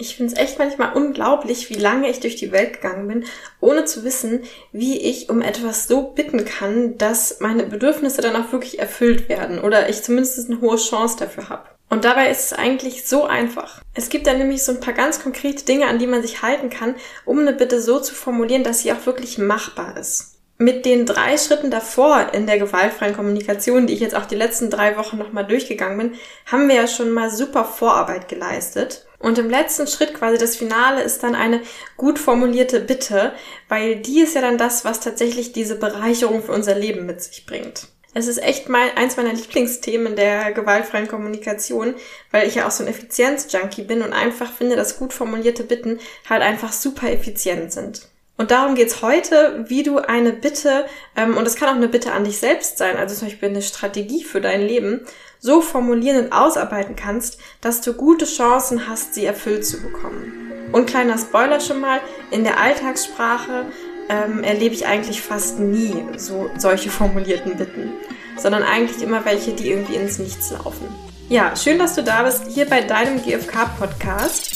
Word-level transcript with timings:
Ich 0.00 0.14
finde 0.14 0.32
es 0.32 0.38
echt 0.38 0.60
manchmal 0.60 0.92
unglaublich, 0.94 1.70
wie 1.70 1.74
lange 1.74 2.08
ich 2.08 2.20
durch 2.20 2.36
die 2.36 2.52
Welt 2.52 2.74
gegangen 2.74 3.08
bin, 3.08 3.24
ohne 3.60 3.84
zu 3.84 4.04
wissen, 4.04 4.44
wie 4.70 4.96
ich 4.96 5.28
um 5.28 5.42
etwas 5.42 5.88
so 5.88 6.02
bitten 6.02 6.44
kann, 6.44 6.96
dass 6.98 7.40
meine 7.40 7.64
Bedürfnisse 7.64 8.22
dann 8.22 8.36
auch 8.36 8.52
wirklich 8.52 8.78
erfüllt 8.78 9.28
werden 9.28 9.58
oder 9.58 9.88
ich 9.88 10.04
zumindest 10.04 10.48
eine 10.48 10.60
hohe 10.60 10.76
Chance 10.76 11.16
dafür 11.18 11.48
habe. 11.48 11.68
Und 11.90 12.04
dabei 12.04 12.30
ist 12.30 12.44
es 12.44 12.52
eigentlich 12.52 13.08
so 13.08 13.24
einfach. 13.24 13.82
Es 13.94 14.08
gibt 14.08 14.28
da 14.28 14.34
nämlich 14.34 14.62
so 14.62 14.70
ein 14.72 14.80
paar 14.80 14.94
ganz 14.94 15.20
konkrete 15.20 15.64
Dinge, 15.64 15.88
an 15.88 15.98
die 15.98 16.06
man 16.06 16.22
sich 16.22 16.42
halten 16.42 16.70
kann, 16.70 16.94
um 17.24 17.40
eine 17.40 17.52
Bitte 17.52 17.80
so 17.80 17.98
zu 17.98 18.14
formulieren, 18.14 18.62
dass 18.62 18.82
sie 18.82 18.92
auch 18.92 19.04
wirklich 19.04 19.38
machbar 19.38 19.96
ist. 19.96 20.37
Mit 20.60 20.84
den 20.84 21.06
drei 21.06 21.36
Schritten 21.36 21.70
davor 21.70 22.32
in 22.32 22.48
der 22.48 22.58
gewaltfreien 22.58 23.14
Kommunikation, 23.14 23.86
die 23.86 23.94
ich 23.94 24.00
jetzt 24.00 24.16
auch 24.16 24.26
die 24.26 24.34
letzten 24.34 24.70
drei 24.70 24.96
Wochen 24.96 25.16
nochmal 25.16 25.46
durchgegangen 25.46 25.98
bin, 25.98 26.18
haben 26.46 26.68
wir 26.68 26.74
ja 26.74 26.88
schon 26.88 27.12
mal 27.12 27.30
super 27.30 27.64
Vorarbeit 27.64 28.26
geleistet. 28.26 29.06
Und 29.20 29.38
im 29.38 29.48
letzten 29.48 29.86
Schritt 29.86 30.14
quasi 30.14 30.36
das 30.36 30.56
Finale 30.56 31.02
ist 31.02 31.22
dann 31.22 31.36
eine 31.36 31.62
gut 31.96 32.18
formulierte 32.18 32.80
Bitte, 32.80 33.34
weil 33.68 33.96
die 33.96 34.20
ist 34.20 34.34
ja 34.34 34.40
dann 34.40 34.58
das, 34.58 34.84
was 34.84 34.98
tatsächlich 34.98 35.52
diese 35.52 35.76
Bereicherung 35.76 36.42
für 36.42 36.52
unser 36.52 36.74
Leben 36.74 37.06
mit 37.06 37.22
sich 37.22 37.46
bringt. 37.46 37.86
Es 38.14 38.26
ist 38.26 38.42
echt 38.42 38.68
mal 38.68 38.90
eins 38.96 39.16
meiner 39.16 39.34
Lieblingsthemen 39.34 40.16
der 40.16 40.50
gewaltfreien 40.50 41.06
Kommunikation, 41.06 41.94
weil 42.32 42.48
ich 42.48 42.56
ja 42.56 42.66
auch 42.66 42.72
so 42.72 42.82
ein 42.82 42.88
Effizienz-Junkie 42.88 43.82
bin 43.82 44.02
und 44.02 44.12
einfach 44.12 44.52
finde, 44.52 44.74
dass 44.74 44.98
gut 44.98 45.12
formulierte 45.12 45.62
Bitten 45.62 46.00
halt 46.28 46.42
einfach 46.42 46.72
super 46.72 47.12
effizient 47.12 47.72
sind. 47.72 48.08
Und 48.38 48.52
darum 48.52 48.76
geht's 48.76 49.02
heute, 49.02 49.64
wie 49.66 49.82
du 49.82 49.98
eine 49.98 50.32
Bitte, 50.32 50.86
ähm, 51.16 51.36
und 51.36 51.44
es 51.46 51.56
kann 51.56 51.68
auch 51.68 51.74
eine 51.74 51.88
Bitte 51.88 52.12
an 52.12 52.22
dich 52.22 52.38
selbst 52.38 52.78
sein, 52.78 52.96
also 52.96 53.14
zum 53.16 53.28
Beispiel 53.28 53.48
eine 53.48 53.62
Strategie 53.62 54.22
für 54.22 54.40
dein 54.40 54.62
Leben, 54.62 55.00
so 55.40 55.60
formulieren 55.60 56.24
und 56.24 56.32
ausarbeiten 56.32 56.94
kannst, 56.94 57.40
dass 57.60 57.80
du 57.80 57.94
gute 57.94 58.26
Chancen 58.26 58.88
hast, 58.88 59.14
sie 59.14 59.26
erfüllt 59.26 59.66
zu 59.66 59.82
bekommen. 59.82 60.70
Und 60.70 60.86
kleiner 60.86 61.18
Spoiler 61.18 61.58
schon 61.58 61.80
mal, 61.80 62.00
in 62.30 62.44
der 62.44 62.60
Alltagssprache 62.60 63.66
ähm, 64.08 64.44
erlebe 64.44 64.74
ich 64.74 64.86
eigentlich 64.86 65.20
fast 65.20 65.58
nie 65.58 66.04
so 66.16 66.48
solche 66.58 66.90
formulierten 66.90 67.56
Bitten, 67.56 67.92
sondern 68.36 68.62
eigentlich 68.62 69.02
immer 69.02 69.24
welche, 69.24 69.52
die 69.52 69.70
irgendwie 69.70 69.96
ins 69.96 70.20
Nichts 70.20 70.52
laufen. 70.52 70.86
Ja, 71.28 71.56
schön, 71.56 71.78
dass 71.80 71.96
du 71.96 72.04
da 72.04 72.22
bist, 72.22 72.44
hier 72.48 72.66
bei 72.66 72.82
deinem 72.82 73.20
GFK-Podcast. 73.20 74.54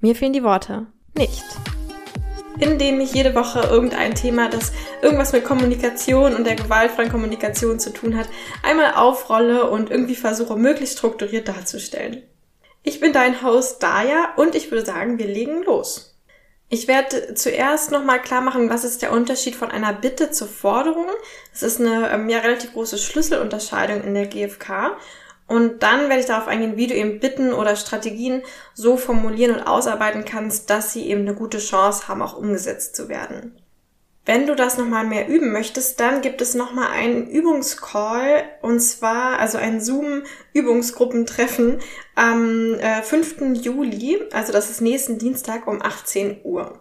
Mir 0.00 0.14
fehlen 0.14 0.32
die 0.32 0.44
Worte 0.44 0.86
nicht. 1.16 1.44
In 2.58 2.80
ich 3.00 3.12
jede 3.12 3.34
Woche 3.34 3.60
irgendein 3.70 4.14
Thema, 4.14 4.48
das 4.48 4.72
irgendwas 5.02 5.32
mit 5.32 5.44
Kommunikation 5.44 6.34
und 6.34 6.46
der 6.46 6.54
gewaltfreien 6.54 7.10
Kommunikation 7.10 7.78
zu 7.78 7.92
tun 7.92 8.16
hat, 8.16 8.28
einmal 8.62 8.94
aufrolle 8.94 9.68
und 9.68 9.90
irgendwie 9.90 10.14
versuche, 10.14 10.56
möglichst 10.56 10.98
strukturiert 10.98 11.48
darzustellen. 11.48 12.22
Ich 12.82 13.00
bin 13.00 13.12
dein 13.12 13.42
Host 13.42 13.82
Daya 13.82 14.34
und 14.36 14.54
ich 14.54 14.70
würde 14.70 14.86
sagen, 14.86 15.18
wir 15.18 15.26
legen 15.26 15.64
los. 15.64 16.16
Ich 16.68 16.88
werde 16.88 17.34
zuerst 17.34 17.92
nochmal 17.92 18.20
klar 18.22 18.40
machen, 18.40 18.70
was 18.70 18.84
ist 18.84 19.02
der 19.02 19.12
Unterschied 19.12 19.54
von 19.54 19.70
einer 19.70 19.92
Bitte 19.92 20.30
zur 20.30 20.48
Forderung. 20.48 21.06
Das 21.52 21.62
ist 21.62 21.80
eine 21.80 22.10
ähm, 22.10 22.28
ja, 22.28 22.38
relativ 22.38 22.72
große 22.72 22.98
Schlüsselunterscheidung 22.98 24.02
in 24.02 24.14
der 24.14 24.26
GfK. 24.26 24.96
Und 25.46 25.82
dann 25.82 26.08
werde 26.08 26.20
ich 26.20 26.26
darauf 26.26 26.48
eingehen, 26.48 26.76
wie 26.76 26.88
du 26.88 26.94
eben 26.94 27.20
Bitten 27.20 27.52
oder 27.52 27.76
Strategien 27.76 28.42
so 28.74 28.96
formulieren 28.96 29.56
und 29.56 29.62
ausarbeiten 29.62 30.24
kannst, 30.24 30.70
dass 30.70 30.92
sie 30.92 31.06
eben 31.08 31.20
eine 31.20 31.34
gute 31.34 31.58
Chance 31.58 32.08
haben, 32.08 32.22
auch 32.22 32.36
umgesetzt 32.36 32.96
zu 32.96 33.08
werden. 33.08 33.56
Wenn 34.26 34.48
du 34.48 34.56
das 34.56 34.76
nochmal 34.76 35.06
mehr 35.06 35.28
üben 35.28 35.52
möchtest, 35.52 36.00
dann 36.00 36.20
gibt 36.20 36.42
es 36.42 36.56
nochmal 36.56 36.88
einen 36.90 37.28
Übungscall 37.28 38.42
und 38.60 38.80
zwar, 38.80 39.38
also 39.38 39.56
ein 39.56 39.80
Zoom-Übungsgruppentreffen 39.80 41.78
am 42.16 42.74
äh, 42.74 43.02
5. 43.02 43.54
Juli, 43.64 44.18
also 44.32 44.52
das 44.52 44.68
ist 44.68 44.80
nächsten 44.80 45.18
Dienstag 45.18 45.68
um 45.68 45.80
18 45.80 46.40
Uhr. 46.42 46.80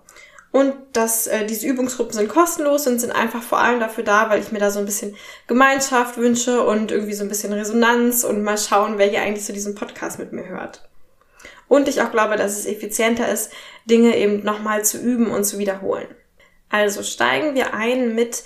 Und 0.55 0.73
das, 0.93 1.27
äh, 1.27 1.45
diese 1.45 1.67
Übungsgruppen 1.67 2.13
sind 2.13 2.29
kostenlos 2.29 2.87
und 2.87 2.97
sind 2.99 3.11
einfach 3.11 3.43
vor 3.43 3.57
allem 3.59 3.81
dafür 3.81 4.05
da, 4.05 4.29
weil 4.29 4.39
ich 4.39 4.53
mir 4.53 4.59
da 4.59 4.71
so 4.71 4.79
ein 4.79 4.85
bisschen 4.85 5.17
Gemeinschaft 5.47 6.15
wünsche 6.15 6.63
und 6.63 6.93
irgendwie 6.93 7.11
so 7.11 7.23
ein 7.23 7.27
bisschen 7.27 7.51
Resonanz 7.51 8.23
und 8.23 8.41
mal 8.41 8.57
schauen, 8.57 8.97
wer 8.97 9.07
hier 9.07 9.21
eigentlich 9.21 9.45
so 9.45 9.51
diesen 9.51 9.75
Podcast 9.75 10.17
mit 10.17 10.31
mir 10.31 10.47
hört. 10.47 10.87
Und 11.67 11.89
ich 11.89 12.01
auch 12.01 12.09
glaube, 12.09 12.37
dass 12.37 12.57
es 12.57 12.67
effizienter 12.67 13.27
ist, 13.27 13.51
Dinge 13.83 14.15
eben 14.15 14.45
nochmal 14.45 14.85
zu 14.85 14.97
üben 14.97 15.29
und 15.29 15.43
zu 15.43 15.57
wiederholen. 15.57 16.07
Also 16.69 17.03
steigen 17.03 17.53
wir 17.53 17.73
ein 17.73 18.15
mit 18.15 18.45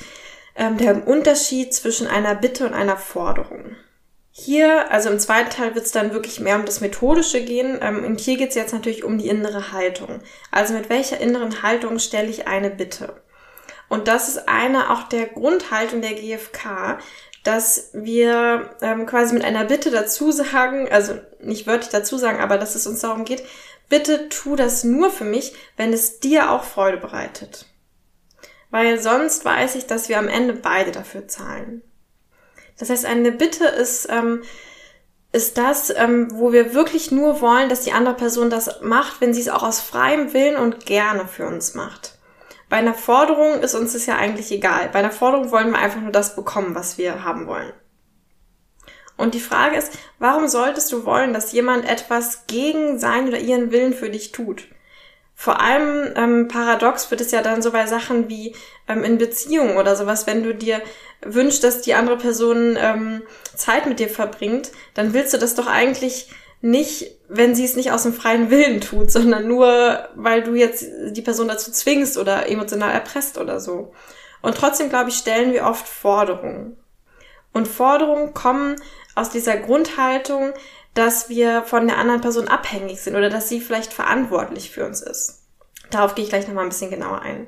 ähm, 0.55 0.77
dem 0.77 1.03
Unterschied 1.03 1.75
zwischen 1.75 2.07
einer 2.07 2.33
Bitte 2.33 2.65
und 2.65 2.73
einer 2.73 2.97
Forderung. 2.97 3.75
Hier, 4.41 4.89
also 4.89 5.09
im 5.09 5.19
zweiten 5.19 5.49
Teil 5.49 5.75
wird 5.75 5.85
es 5.85 5.91
dann 5.91 6.13
wirklich 6.13 6.39
mehr 6.39 6.55
um 6.55 6.65
das 6.65 6.79
Methodische 6.79 7.43
gehen. 7.43 7.77
Ähm, 7.81 8.05
und 8.05 8.21
hier 8.21 8.37
geht 8.37 8.49
es 8.49 8.55
jetzt 8.55 8.73
natürlich 8.73 9.03
um 9.03 9.17
die 9.17 9.27
innere 9.27 9.73
Haltung. 9.73 10.21
Also 10.49 10.73
mit 10.73 10.89
welcher 10.89 11.19
inneren 11.19 11.61
Haltung 11.61 11.99
stelle 11.99 12.29
ich 12.29 12.47
eine 12.47 12.69
Bitte? 12.69 13.21
Und 13.89 14.07
das 14.07 14.29
ist 14.29 14.47
eine 14.47 14.91
auch 14.91 15.03
der 15.03 15.25
Grundhaltung 15.25 16.01
der 16.01 16.13
GfK, 16.13 16.99
dass 17.43 17.89
wir 17.91 18.69
ähm, 18.81 19.05
quasi 19.05 19.33
mit 19.33 19.43
einer 19.43 19.65
Bitte 19.65 19.91
dazu 19.91 20.31
sagen, 20.31 20.87
also 20.89 21.19
nicht 21.41 21.67
wörtlich 21.67 21.89
dazu 21.89 22.17
sagen, 22.17 22.39
aber 22.39 22.57
dass 22.57 22.75
es 22.75 22.87
uns 22.87 23.01
darum 23.01 23.25
geht, 23.25 23.43
bitte 23.89 24.29
tu 24.29 24.55
das 24.55 24.85
nur 24.85 25.11
für 25.11 25.25
mich, 25.25 25.53
wenn 25.75 25.91
es 25.91 26.21
dir 26.21 26.51
auch 26.51 26.63
Freude 26.63 26.97
bereitet. 26.97 27.65
Weil 28.69 29.01
sonst 29.01 29.43
weiß 29.43 29.75
ich, 29.75 29.85
dass 29.85 30.07
wir 30.07 30.17
am 30.17 30.29
Ende 30.29 30.53
beide 30.53 30.91
dafür 30.91 31.27
zahlen. 31.27 31.81
Das 32.79 32.89
heißt, 32.89 33.05
eine 33.05 33.31
Bitte 33.31 33.65
ist, 33.65 34.07
ähm, 34.09 34.41
ist 35.31 35.57
das, 35.57 35.93
ähm, 35.95 36.29
wo 36.31 36.51
wir 36.51 36.73
wirklich 36.73 37.11
nur 37.11 37.41
wollen, 37.41 37.69
dass 37.69 37.81
die 37.81 37.91
andere 37.91 38.15
Person 38.15 38.49
das 38.49 38.81
macht, 38.81 39.21
wenn 39.21 39.33
sie 39.33 39.41
es 39.41 39.49
auch 39.49 39.63
aus 39.63 39.79
freiem 39.79 40.33
Willen 40.33 40.55
und 40.55 40.85
gerne 40.85 41.27
für 41.27 41.45
uns 41.45 41.75
macht. 41.75 42.17
Bei 42.69 42.77
einer 42.77 42.93
Forderung 42.93 43.61
ist 43.61 43.75
uns 43.75 43.93
das 43.93 44.05
ja 44.05 44.15
eigentlich 44.15 44.51
egal. 44.51 44.89
Bei 44.91 44.99
einer 44.99 45.11
Forderung 45.11 45.51
wollen 45.51 45.71
wir 45.71 45.79
einfach 45.79 46.01
nur 46.01 46.11
das 46.11 46.35
bekommen, 46.35 46.75
was 46.75 46.97
wir 46.97 47.23
haben 47.23 47.47
wollen. 47.47 47.73
Und 49.17 49.33
die 49.33 49.39
Frage 49.39 49.75
ist, 49.75 49.97
warum 50.17 50.47
solltest 50.47 50.91
du 50.93 51.03
wollen, 51.03 51.33
dass 51.33 51.51
jemand 51.51 51.87
etwas 51.89 52.47
gegen 52.47 52.97
seinen 52.99 53.27
oder 53.27 53.39
ihren 53.39 53.71
Willen 53.71 53.93
für 53.93 54.09
dich 54.09 54.31
tut? 54.31 54.67
Vor 55.41 55.61
allem 55.61 56.11
ähm, 56.17 56.47
paradox 56.49 57.09
wird 57.11 57.21
es 57.21 57.31
ja 57.31 57.41
dann 57.41 57.61
so 57.61 57.71
bei 57.71 57.85
Sachen 57.85 58.27
wie 58.27 58.53
ähm, 58.89 59.05
in 59.05 59.17
Beziehungen 59.17 59.77
oder 59.77 59.95
sowas, 59.95 60.27
wenn 60.27 60.43
du 60.43 60.53
dir 60.53 60.81
wünschst, 61.21 61.63
dass 61.63 61.81
die 61.81 61.93
andere 61.93 62.17
Person 62.17 62.77
ähm, 62.77 63.21
Zeit 63.55 63.85
mit 63.85 63.99
dir 63.99 64.09
verbringt, 64.09 64.73
dann 64.95 65.13
willst 65.13 65.33
du 65.33 65.37
das 65.37 65.55
doch 65.55 65.67
eigentlich 65.67 66.29
nicht, 66.59 67.15
wenn 67.29 67.55
sie 67.55 67.63
es 67.63 67.77
nicht 67.77 67.93
aus 67.93 68.03
dem 68.03 68.13
freien 68.13 68.49
Willen 68.49 68.81
tut, 68.81 69.11
sondern 69.13 69.47
nur, 69.47 70.09
weil 70.13 70.43
du 70.43 70.55
jetzt 70.55 70.85
die 71.11 71.21
Person 71.21 71.47
dazu 71.47 71.71
zwingst 71.71 72.17
oder 72.17 72.49
emotional 72.49 72.91
erpresst 72.91 73.37
oder 73.37 73.61
so. 73.61 73.93
Und 74.41 74.57
trotzdem, 74.57 74.89
glaube 74.89 75.09
ich, 75.09 75.15
stellen 75.15 75.53
wir 75.53 75.63
oft 75.63 75.87
Forderungen. 75.87 76.75
Und 77.53 77.69
Forderungen 77.69 78.33
kommen 78.33 78.75
aus 79.15 79.29
dieser 79.29 79.55
Grundhaltung, 79.55 80.51
dass 80.93 81.29
wir 81.29 81.63
von 81.63 81.87
der 81.87 81.97
anderen 81.97 82.21
Person 82.21 82.47
abhängig 82.47 83.01
sind 83.01 83.15
oder 83.15 83.29
dass 83.29 83.49
sie 83.49 83.61
vielleicht 83.61 83.93
verantwortlich 83.93 84.71
für 84.71 84.85
uns 84.85 85.01
ist. 85.01 85.43
Darauf 85.89 86.15
gehe 86.15 86.23
ich 86.23 86.29
gleich 86.29 86.47
nochmal 86.47 86.65
ein 86.65 86.69
bisschen 86.69 86.91
genauer 86.91 87.21
ein. 87.21 87.47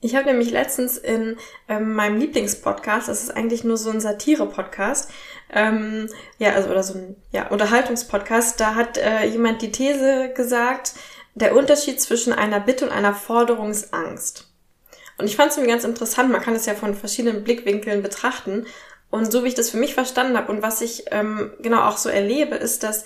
Ich 0.00 0.14
habe 0.14 0.26
nämlich 0.26 0.50
letztens 0.50 0.98
in 0.98 1.38
ähm, 1.66 1.94
meinem 1.94 2.18
Lieblingspodcast, 2.18 3.08
das 3.08 3.22
ist 3.22 3.34
eigentlich 3.34 3.64
nur 3.64 3.78
so 3.78 3.88
ein 3.88 4.02
Satire-Podcast, 4.02 5.10
ähm, 5.50 6.10
ja, 6.36 6.52
also 6.52 6.68
oder 6.68 6.82
so 6.82 6.98
ein 6.98 7.16
ja, 7.32 7.48
Unterhaltungspodcast, 7.48 8.60
da 8.60 8.74
hat 8.74 8.98
äh, 8.98 9.24
jemand 9.24 9.62
die 9.62 9.72
These 9.72 10.30
gesagt, 10.36 10.92
der 11.34 11.56
Unterschied 11.56 12.02
zwischen 12.02 12.34
einer 12.34 12.60
Bitte 12.60 12.84
und 12.84 12.92
einer 12.92 13.14
Forderung 13.14 13.70
ist 13.70 13.94
Angst. 13.94 14.52
Und 15.16 15.26
ich 15.26 15.36
fand 15.36 15.52
es 15.52 15.56
mir 15.56 15.66
ganz 15.66 15.84
interessant, 15.84 16.30
man 16.30 16.42
kann 16.42 16.54
es 16.54 16.66
ja 16.66 16.74
von 16.74 16.94
verschiedenen 16.94 17.42
Blickwinkeln 17.42 18.02
betrachten. 18.02 18.66
Und 19.14 19.30
so 19.30 19.44
wie 19.44 19.48
ich 19.48 19.54
das 19.54 19.70
für 19.70 19.76
mich 19.76 19.94
verstanden 19.94 20.36
habe 20.36 20.50
und 20.50 20.60
was 20.60 20.80
ich 20.80 21.04
ähm, 21.12 21.52
genau 21.60 21.82
auch 21.82 21.98
so 21.98 22.08
erlebe, 22.08 22.56
ist, 22.56 22.82
dass 22.82 23.04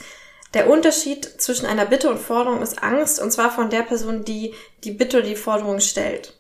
der 0.55 0.71
Unterschied 0.71 1.27
zwischen 1.39 1.67
einer 1.67 1.85
Bitte 1.85 2.09
und 2.09 2.19
Forderung 2.19 2.62
ist 2.62 2.82
Angst, 2.82 3.21
und 3.21 3.31
zwar 3.31 3.50
von 3.50 3.69
der 3.69 3.82
Person, 3.82 4.25
die 4.25 4.55
die 4.85 4.93
Bitte 4.93 5.19
oder 5.19 5.27
die 5.27 5.37
Forderung 5.37 5.81
stellt. 5.81 6.32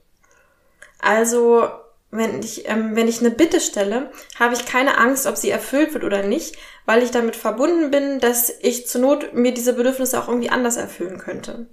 Also, 1.00 1.68
wenn 2.10 2.40
ich, 2.42 2.66
ähm, 2.66 2.96
wenn 2.96 3.08
ich 3.08 3.20
eine 3.20 3.30
Bitte 3.30 3.60
stelle, 3.60 4.10
habe 4.38 4.54
ich 4.54 4.64
keine 4.64 4.96
Angst, 4.96 5.26
ob 5.26 5.36
sie 5.36 5.50
erfüllt 5.50 5.92
wird 5.92 6.04
oder 6.04 6.22
nicht, 6.22 6.56
weil 6.86 7.02
ich 7.02 7.10
damit 7.10 7.36
verbunden 7.36 7.90
bin, 7.90 8.20
dass 8.20 8.50
ich 8.62 8.86
zur 8.86 9.02
Not 9.02 9.34
mir 9.34 9.52
diese 9.52 9.74
Bedürfnisse 9.74 10.18
auch 10.18 10.28
irgendwie 10.28 10.48
anders 10.48 10.78
erfüllen 10.78 11.18
könnte. 11.18 11.66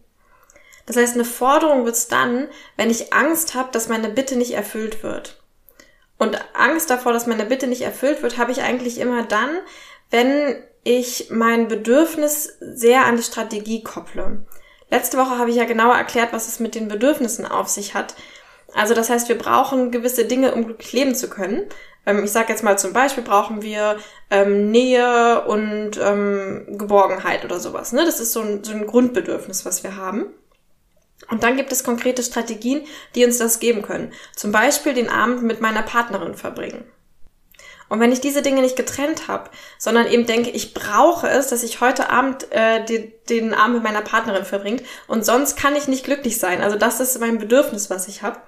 Das 0.85 0.97
heißt, 0.97 1.13
eine 1.13 1.23
Forderung 1.23 1.85
wird 1.85 1.95
es 1.95 2.09
dann, 2.09 2.49
wenn 2.75 2.89
ich 2.89 3.13
Angst 3.13 3.55
habe, 3.55 3.69
dass 3.71 3.87
meine 3.87 4.09
Bitte 4.09 4.35
nicht 4.35 4.51
erfüllt 4.51 5.01
wird. 5.01 5.44
Und 6.17 6.37
Angst 6.53 6.89
davor, 6.89 7.13
dass 7.13 7.27
meine 7.27 7.45
Bitte 7.45 7.67
nicht 7.67 7.81
erfüllt 7.81 8.23
wird, 8.23 8.37
habe 8.37 8.51
ich 8.51 8.61
eigentlich 8.61 8.99
immer 8.99 9.23
dann, 9.23 9.49
wenn 10.11 10.55
ich 10.83 11.27
mein 11.29 11.67
Bedürfnis 11.67 12.57
sehr 12.59 13.05
an 13.05 13.17
die 13.17 13.23
Strategie 13.23 13.83
kopple. 13.83 14.45
Letzte 14.91 15.17
Woche 15.17 15.37
habe 15.37 15.49
ich 15.49 15.55
ja 15.55 15.65
genauer 15.65 15.95
erklärt, 15.95 16.31
was 16.31 16.47
es 16.47 16.59
mit 16.59 16.75
den 16.75 16.87
Bedürfnissen 16.87 17.45
auf 17.45 17.67
sich 17.67 17.95
hat. 17.95 18.15
Also 18.73 18.93
das 18.93 19.09
heißt, 19.09 19.29
wir 19.29 19.37
brauchen 19.37 19.91
gewisse 19.91 20.25
Dinge, 20.25 20.53
um 20.53 20.65
glücklich 20.65 20.93
leben 20.93 21.15
zu 21.15 21.29
können. 21.29 21.63
Ähm, 22.05 22.23
ich 22.23 22.31
sage 22.31 22.49
jetzt 22.49 22.63
mal 22.63 22.77
zum 22.77 22.93
Beispiel, 22.93 23.23
brauchen 23.23 23.61
wir 23.61 23.97
ähm, 24.29 24.69
Nähe 24.69 25.45
und 25.45 25.99
ähm, 26.01 26.65
Geborgenheit 26.77 27.43
oder 27.45 27.59
sowas. 27.59 27.93
Ne? 27.93 28.05
Das 28.05 28.19
ist 28.19 28.33
so 28.33 28.41
ein, 28.41 28.63
so 28.63 28.73
ein 28.73 28.85
Grundbedürfnis, 28.85 29.65
was 29.65 29.83
wir 29.83 29.95
haben. 29.95 30.27
Und 31.29 31.43
dann 31.43 31.57
gibt 31.57 31.71
es 31.71 31.83
konkrete 31.83 32.23
Strategien, 32.23 32.85
die 33.15 33.25
uns 33.25 33.37
das 33.37 33.59
geben 33.59 33.81
können. 33.81 34.13
Zum 34.35 34.51
Beispiel 34.51 34.93
den 34.93 35.09
Abend 35.09 35.43
mit 35.43 35.61
meiner 35.61 35.81
Partnerin 35.81 36.35
verbringen. 36.35 36.85
Und 37.87 37.99
wenn 37.99 38.11
ich 38.11 38.21
diese 38.21 38.41
Dinge 38.41 38.61
nicht 38.61 38.75
getrennt 38.75 39.27
habe, 39.27 39.49
sondern 39.77 40.07
eben 40.07 40.25
denke, 40.25 40.49
ich 40.49 40.73
brauche 40.73 41.27
es, 41.27 41.47
dass 41.47 41.63
ich 41.63 41.81
heute 41.81 42.09
Abend 42.09 42.51
äh, 42.51 42.83
die, 42.83 43.13
den 43.29 43.53
Abend 43.53 43.75
mit 43.75 43.83
meiner 43.83 44.01
Partnerin 44.01 44.43
verbringt 44.43 44.83
und 45.07 45.23
sonst 45.23 45.55
kann 45.55 45.75
ich 45.75 45.87
nicht 45.87 46.03
glücklich 46.03 46.39
sein. 46.39 46.61
Also 46.61 46.77
das 46.77 46.99
ist 46.99 47.19
mein 47.19 47.37
Bedürfnis, 47.37 47.89
was 47.91 48.07
ich 48.07 48.23
habe. 48.23 48.39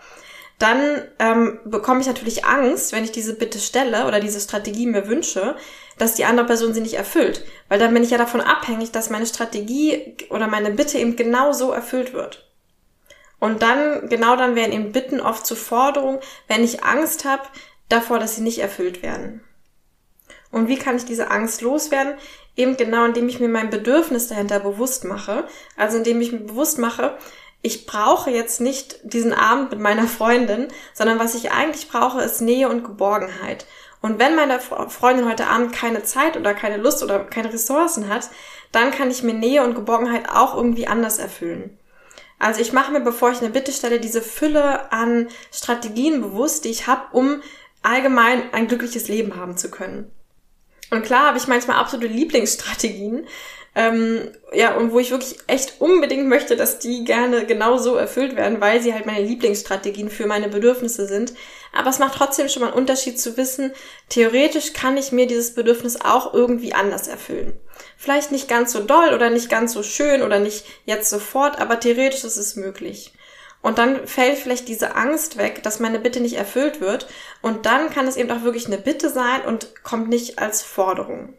Dann 0.57 1.03
ähm, 1.19 1.59
bekomme 1.65 2.01
ich 2.01 2.07
natürlich 2.07 2.45
Angst, 2.45 2.91
wenn 2.91 3.03
ich 3.03 3.11
diese 3.11 3.35
Bitte 3.35 3.59
stelle 3.59 4.07
oder 4.07 4.19
diese 4.19 4.39
Strategie 4.39 4.87
mir 4.87 5.07
wünsche, 5.07 5.55
dass 5.99 6.15
die 6.15 6.25
andere 6.25 6.47
Person 6.47 6.73
sie 6.73 6.81
nicht 6.81 6.95
erfüllt. 6.95 7.45
Weil 7.69 7.77
dann 7.77 7.93
bin 7.93 8.03
ich 8.03 8.09
ja 8.09 8.17
davon 8.17 8.41
abhängig, 8.41 8.91
dass 8.91 9.11
meine 9.11 9.27
Strategie 9.27 10.17
oder 10.31 10.47
meine 10.47 10.71
Bitte 10.71 10.97
eben 10.97 11.15
genau 11.15 11.51
so 11.51 11.71
erfüllt 11.71 12.13
wird. 12.13 12.46
Und 13.39 13.61
dann, 13.61 14.09
genau 14.09 14.35
dann 14.35 14.55
werden 14.55 14.73
eben 14.73 14.91
Bitten 14.91 15.21
oft 15.21 15.45
zur 15.45 15.57
Forderung, 15.57 16.19
wenn 16.47 16.63
ich 16.63 16.83
Angst 16.83 17.25
habe 17.25 17.43
davor, 17.89 18.19
dass 18.19 18.35
sie 18.35 18.41
nicht 18.41 18.59
erfüllt 18.59 19.03
werden. 19.03 19.43
Und 20.51 20.67
wie 20.67 20.77
kann 20.77 20.97
ich 20.97 21.05
diese 21.05 21.29
Angst 21.29 21.61
loswerden? 21.61 22.13
Eben 22.55 22.77
genau, 22.77 23.05
indem 23.05 23.29
ich 23.29 23.39
mir 23.39 23.49
mein 23.49 23.69
Bedürfnis 23.69 24.27
dahinter 24.27 24.59
bewusst 24.59 25.03
mache. 25.03 25.47
Also 25.75 25.97
indem 25.97 26.21
ich 26.21 26.31
mir 26.31 26.39
bewusst 26.39 26.79
mache, 26.79 27.17
ich 27.61 27.85
brauche 27.85 28.31
jetzt 28.31 28.61
nicht 28.61 28.99
diesen 29.03 29.33
Abend 29.33 29.71
mit 29.71 29.79
meiner 29.79 30.07
Freundin, 30.07 30.67
sondern 30.93 31.19
was 31.19 31.35
ich 31.35 31.51
eigentlich 31.51 31.89
brauche, 31.89 32.21
ist 32.21 32.41
Nähe 32.41 32.69
und 32.69 32.83
Geborgenheit. 32.83 33.65
Und 34.01 34.19
wenn 34.19 34.35
meine 34.35 34.59
Freundin 34.59 35.27
heute 35.27 35.47
Abend 35.47 35.73
keine 35.73 36.03
Zeit 36.03 36.37
oder 36.37 36.53
keine 36.53 36.77
Lust 36.77 37.03
oder 37.03 37.19
keine 37.19 37.51
Ressourcen 37.51 38.09
hat, 38.09 38.29
dann 38.71 38.91
kann 38.91 39.09
ich 39.09 39.23
mir 39.23 39.33
Nähe 39.33 39.63
und 39.63 39.75
Geborgenheit 39.75 40.29
auch 40.29 40.55
irgendwie 40.55 40.87
anders 40.87 41.17
erfüllen. 41.17 41.77
Also 42.39 42.61
ich 42.61 42.73
mache 42.73 42.91
mir, 42.91 42.99
bevor 42.99 43.31
ich 43.31 43.39
eine 43.39 43.49
Bitte 43.49 43.71
stelle, 43.71 43.99
diese 43.99 44.21
Fülle 44.21 44.91
an 44.91 45.27
Strategien 45.51 46.21
bewusst, 46.21 46.65
die 46.65 46.69
ich 46.69 46.87
habe, 46.87 47.03
um 47.11 47.41
allgemein 47.81 48.53
ein 48.53 48.67
glückliches 48.67 49.07
Leben 49.07 49.35
haben 49.35 49.57
zu 49.57 49.71
können. 49.71 50.11
Und 50.91 51.03
klar 51.03 51.27
habe 51.27 51.37
ich 51.37 51.47
manchmal 51.47 51.77
absolute 51.77 52.07
Lieblingsstrategien, 52.13 53.27
ähm, 53.77 54.31
ja, 54.53 54.75
und 54.75 54.91
wo 54.91 54.97
ich 54.97 55.11
wirklich 55.11 55.37
echt 55.45 55.79
unbedingt 55.79 56.27
möchte, 56.27 56.55
dass 56.55 56.79
die 56.79 57.03
gerne 57.03 57.45
genau 57.45 57.77
so 57.77 57.95
erfüllt 57.95 58.35
werden, 58.35 58.59
weil 58.59 58.81
sie 58.81 58.91
halt 58.91 59.05
meine 59.05 59.23
Lieblingsstrategien 59.23 60.09
für 60.09 60.25
meine 60.25 60.49
Bedürfnisse 60.49 61.05
sind. 61.05 61.33
Aber 61.73 61.89
es 61.89 61.99
macht 61.99 62.15
trotzdem 62.15 62.49
schon 62.49 62.61
mal 62.61 62.69
einen 62.69 62.77
Unterschied 62.77 63.19
zu 63.19 63.37
wissen, 63.37 63.73
theoretisch 64.09 64.73
kann 64.73 64.97
ich 64.97 65.11
mir 65.11 65.27
dieses 65.27 65.53
Bedürfnis 65.53 66.01
auch 66.01 66.33
irgendwie 66.33 66.73
anders 66.73 67.07
erfüllen. 67.07 67.59
Vielleicht 67.97 68.31
nicht 68.31 68.47
ganz 68.47 68.71
so 68.71 68.81
doll 68.81 69.13
oder 69.13 69.29
nicht 69.29 69.49
ganz 69.49 69.73
so 69.73 69.83
schön 69.83 70.21
oder 70.21 70.39
nicht 70.39 70.65
jetzt 70.85 71.09
sofort, 71.09 71.59
aber 71.59 71.79
theoretisch 71.79 72.23
ist 72.23 72.37
es 72.37 72.55
möglich. 72.55 73.13
Und 73.61 73.79
dann 73.79 74.07
fällt 74.07 74.37
vielleicht 74.37 74.67
diese 74.67 74.95
Angst 74.95 75.37
weg, 75.37 75.63
dass 75.63 75.79
meine 75.79 75.99
Bitte 75.99 76.19
nicht 76.19 76.37
erfüllt 76.37 76.79
wird. 76.79 77.07
Und 77.41 77.65
dann 77.65 77.89
kann 77.89 78.07
es 78.07 78.15
eben 78.15 78.31
auch 78.31 78.43
wirklich 78.43 78.67
eine 78.67 78.77
Bitte 78.77 79.09
sein 79.09 79.41
und 79.41 79.83
kommt 79.83 80.09
nicht 80.09 80.39
als 80.39 80.61
Forderung. 80.61 81.33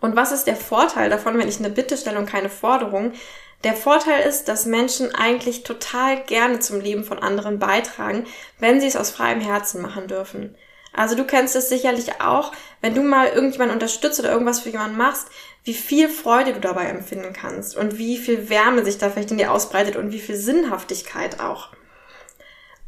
Und 0.00 0.16
was 0.16 0.32
ist 0.32 0.46
der 0.46 0.56
Vorteil 0.56 1.10
davon, 1.10 1.38
wenn 1.38 1.48
ich 1.48 1.58
eine 1.58 1.70
Bitte 1.70 1.96
stelle 1.96 2.18
und 2.18 2.26
keine 2.26 2.48
Forderung? 2.48 3.12
Der 3.62 3.74
Vorteil 3.74 4.26
ist, 4.26 4.44
dass 4.48 4.64
Menschen 4.64 5.14
eigentlich 5.14 5.64
total 5.64 6.22
gerne 6.24 6.60
zum 6.60 6.80
Leben 6.80 7.04
von 7.04 7.18
anderen 7.18 7.58
beitragen, 7.58 8.26
wenn 8.58 8.80
sie 8.80 8.86
es 8.86 8.96
aus 8.96 9.10
freiem 9.10 9.40
Herzen 9.40 9.82
machen 9.82 10.08
dürfen. 10.08 10.56
Also 10.92 11.14
du 11.14 11.24
kennst 11.24 11.54
es 11.54 11.68
sicherlich 11.68 12.20
auch, 12.20 12.52
wenn 12.80 12.94
du 12.94 13.02
mal 13.02 13.28
irgendjemanden 13.28 13.74
unterstützt 13.74 14.18
oder 14.18 14.32
irgendwas 14.32 14.60
für 14.60 14.70
jemanden 14.70 14.96
machst, 14.96 15.28
wie 15.62 15.74
viel 15.74 16.08
Freude 16.08 16.54
du 16.54 16.60
dabei 16.60 16.86
empfinden 16.86 17.32
kannst 17.32 17.76
und 17.76 17.98
wie 17.98 18.16
viel 18.16 18.48
Wärme 18.48 18.84
sich 18.84 18.98
da 18.98 19.10
vielleicht 19.10 19.30
in 19.30 19.38
dir 19.38 19.52
ausbreitet 19.52 19.96
und 19.96 20.10
wie 20.10 20.20
viel 20.20 20.36
Sinnhaftigkeit 20.36 21.38
auch. 21.40 21.68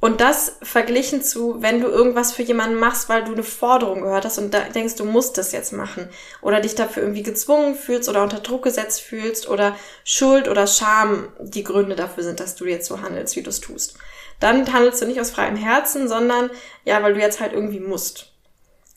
Und 0.03 0.21
das 0.21 0.57
verglichen 0.63 1.23
zu, 1.23 1.63
wenn 1.63 1.81
du 1.81 1.87
irgendwas 1.87 2.33
für 2.33 2.43
jemanden 2.43 2.75
machst, 2.75 3.09
weil 3.09 3.23
du 3.23 3.35
eine 3.35 3.45
Forderung 3.45 4.03
gehört 4.03 4.25
hast 4.25 4.37
und 4.37 4.53
denkst, 4.75 4.97
du 4.97 5.05
musst 5.05 5.39
das 5.39 5.53
jetzt 5.53 5.73
machen 5.73 6.09
oder 6.41 6.61
dich 6.61 6.75
dafür 6.75 7.05
irgendwie 7.05 7.23
gezwungen 7.23 7.77
fühlst 7.77 8.09
oder 8.09 8.25
unter 8.25 8.41
Druck 8.41 8.65
gesetzt 8.65 9.01
fühlst 9.01 9.49
oder 9.49 9.77
Schuld 10.03 10.49
oder 10.49 10.67
Scham 10.67 11.29
die 11.39 11.63
Gründe 11.63 11.95
dafür 11.95 12.25
sind, 12.25 12.41
dass 12.41 12.57
du 12.57 12.65
jetzt 12.65 12.89
so 12.89 13.01
handelst, 13.01 13.37
wie 13.37 13.45
du 13.45 13.51
es 13.51 13.61
tust. 13.61 13.95
Dann 14.41 14.73
handelst 14.73 15.01
du 15.01 15.07
nicht 15.07 15.21
aus 15.21 15.31
freiem 15.31 15.55
Herzen, 15.55 16.09
sondern 16.09 16.51
ja, 16.85 17.01
weil 17.05 17.15
du 17.15 17.21
jetzt 17.21 17.39
halt 17.39 17.53
irgendwie 17.53 17.79
musst. 17.79 18.33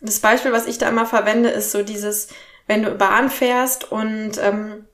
Das 0.01 0.19
Beispiel, 0.19 0.53
was 0.53 0.65
ich 0.65 0.79
da 0.79 0.89
immer 0.89 1.05
verwende, 1.05 1.49
ist 1.49 1.69
so 1.69 1.83
dieses, 1.83 2.29
wenn 2.65 2.81
du 2.81 2.89
Bahn 2.95 3.29
fährst 3.29 3.91
und 3.91 4.39
ähm, 4.41 4.87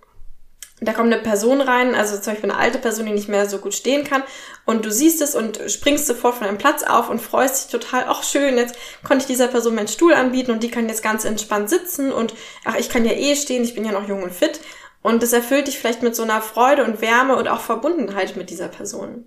da 0.84 0.94
kommt 0.94 1.14
eine 1.14 1.22
Person 1.22 1.62
rein, 1.62 1.94
also 1.94 2.18
zum 2.18 2.34
Beispiel 2.34 2.50
eine 2.50 2.60
alte 2.60 2.80
Person, 2.80 3.06
die 3.06 3.12
nicht 3.12 3.30
mehr 3.30 3.48
so 3.48 3.60
gut 3.60 3.76
stehen 3.76 4.04
kann, 4.04 4.24
und 4.66 4.84
du 4.84 4.92
siehst 4.92 5.22
es 5.22 5.36
und 5.36 5.60
springst 5.68 6.08
sofort 6.08 6.36
von 6.36 6.48
deinem 6.48 6.58
Platz 6.58 6.82
auf 6.82 7.10
und 7.10 7.22
freust 7.22 7.64
dich 7.64 7.80
total, 7.80 8.06
ach 8.08 8.24
schön, 8.24 8.58
jetzt 8.58 8.76
konnte 9.04 9.22
ich 9.22 9.28
dieser 9.28 9.48
Person 9.48 9.76
meinen 9.76 9.88
Stuhl 9.88 10.14
anbieten 10.14 10.50
und 10.50 10.64
die 10.64 10.72
kann 10.72 10.90
jetzt 10.90 11.04
ganz 11.04 11.24
entspannt 11.24 11.70
sitzen 11.70 12.12
und 12.12 12.34
ach, 12.66 12.76
ich 12.78 12.90
kann 12.90 13.06
ja 13.06 13.12
eh 13.12 13.36
stehen, 13.36 13.64
ich 13.64 13.76
bin 13.76 13.86
ja 13.86 13.92
noch 13.92 14.08
jung 14.08 14.24
und 14.24 14.34
fit. 14.34 14.60
Und 15.04 15.24
das 15.24 15.34
erfüllt 15.34 15.68
dich 15.68 15.80
vielleicht 15.80 16.04
mit 16.04 16.16
so 16.16 16.24
einer 16.24 16.42
Freude 16.42 16.84
und 16.84 17.02
Wärme 17.02 17.36
und 17.36 17.48
auch 17.48 17.62
Verbundenheit 17.62 18.36
mit 18.36 18.52
dieser 18.52 18.68
Person. 18.68 19.26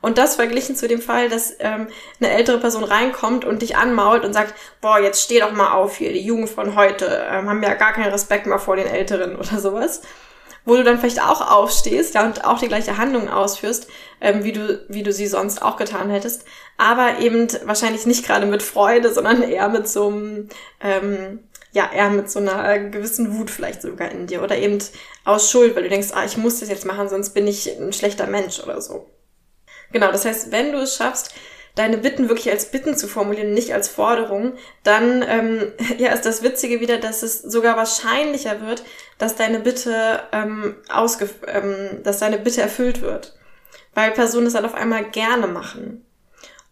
Und 0.00 0.18
das 0.18 0.36
verglichen 0.36 0.76
zu 0.76 0.88
dem 0.88 1.02
Fall, 1.02 1.28
dass 1.28 1.54
ähm, 1.60 1.88
eine 2.20 2.30
ältere 2.30 2.58
Person 2.58 2.84
reinkommt 2.84 3.44
und 3.44 3.62
dich 3.62 3.76
anmault 3.76 4.24
und 4.24 4.32
sagt, 4.32 4.54
boah, 4.80 4.98
jetzt 4.98 5.22
steh 5.22 5.40
doch 5.40 5.52
mal 5.52 5.72
auf 5.72 5.96
hier, 5.96 6.12
die 6.12 6.24
Jugend 6.24 6.48
von 6.48 6.74
heute 6.74 7.26
ähm, 7.30 7.48
haben 7.48 7.62
ja 7.62 7.74
gar 7.74 7.92
keinen 7.92 8.10
Respekt 8.10 8.46
mehr 8.46 8.58
vor 8.58 8.76
den 8.76 8.86
Älteren 8.86 9.36
oder 9.38 9.58
sowas 9.58 10.02
wo 10.64 10.76
du 10.76 10.84
dann 10.84 10.98
vielleicht 10.98 11.22
auch 11.22 11.40
aufstehst 11.40 12.14
ja, 12.14 12.24
und 12.24 12.44
auch 12.44 12.58
die 12.58 12.68
gleiche 12.68 12.96
Handlung 12.96 13.28
ausführst, 13.28 13.88
ähm, 14.20 14.44
wie, 14.44 14.52
du, 14.52 14.84
wie 14.88 15.02
du 15.02 15.12
sie 15.12 15.26
sonst 15.26 15.62
auch 15.62 15.76
getan 15.76 16.10
hättest, 16.10 16.44
aber 16.76 17.18
eben 17.20 17.48
wahrscheinlich 17.64 18.06
nicht 18.06 18.26
gerade 18.26 18.46
mit 18.46 18.62
Freude, 18.62 19.12
sondern 19.12 19.42
eher 19.42 19.68
mit 19.68 19.88
so 19.88 20.08
einem, 20.08 20.48
ähm, 20.80 21.40
ja, 21.72 21.90
eher 21.92 22.10
mit 22.10 22.30
so 22.30 22.40
einer 22.40 22.78
gewissen 22.78 23.38
Wut 23.38 23.50
vielleicht 23.50 23.82
sogar 23.82 24.10
in 24.10 24.26
dir 24.26 24.42
oder 24.42 24.56
eben 24.56 24.78
aus 25.24 25.50
Schuld, 25.50 25.76
weil 25.76 25.84
du 25.84 25.88
denkst, 25.88 26.08
ah, 26.12 26.24
ich 26.24 26.36
muss 26.36 26.60
das 26.60 26.68
jetzt 26.68 26.86
machen, 26.86 27.08
sonst 27.08 27.30
bin 27.30 27.46
ich 27.46 27.78
ein 27.78 27.92
schlechter 27.92 28.26
Mensch 28.26 28.60
oder 28.60 28.80
so. 28.80 29.08
Genau, 29.92 30.10
das 30.12 30.24
heißt, 30.24 30.52
wenn 30.52 30.72
du 30.72 30.78
es 30.78 30.96
schaffst, 30.96 31.34
deine 31.74 31.98
Bitten 31.98 32.28
wirklich 32.28 32.50
als 32.50 32.70
Bitten 32.70 32.96
zu 32.96 33.08
formulieren, 33.08 33.54
nicht 33.54 33.72
als 33.72 33.88
Forderung, 33.88 34.54
dann 34.82 35.24
ähm, 35.26 35.72
ja, 35.98 36.12
ist 36.12 36.26
das 36.26 36.42
Witzige 36.42 36.80
wieder, 36.80 36.98
dass 36.98 37.22
es 37.22 37.40
sogar 37.40 37.76
wahrscheinlicher 37.76 38.60
wird, 38.66 38.82
dass 39.20 39.36
deine 39.36 39.60
Bitte 39.60 40.22
ähm, 40.32 40.76
ausge 40.88 41.28
ähm, 41.46 42.02
dass 42.02 42.18
deine 42.18 42.38
Bitte 42.38 42.62
erfüllt 42.62 43.02
wird. 43.02 43.36
Weil 43.94 44.12
Personen 44.12 44.46
es 44.46 44.54
dann 44.54 44.64
auf 44.64 44.74
einmal 44.74 45.04
gerne 45.10 45.46
machen. 45.46 46.04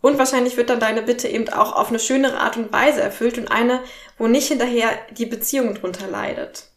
Und 0.01 0.19
wahrscheinlich 0.19 0.57
wird 0.57 0.71
dann 0.71 0.81
deine 0.81 1.03
Bitte 1.03 1.29
eben 1.29 1.49
auch 1.51 1.77
auf 1.77 1.89
eine 1.89 1.99
schönere 1.99 2.39
Art 2.39 2.57
und 2.57 2.73
Weise 2.73 3.03
erfüllt 3.03 3.37
und 3.37 3.49
eine, 3.51 3.81
wo 4.17 4.29
nicht 4.29 4.49
hinterher 4.49 4.91
die 5.11 5.27
Beziehung 5.27 5.75
drunter 5.75 6.09
leidet. 6.09 6.68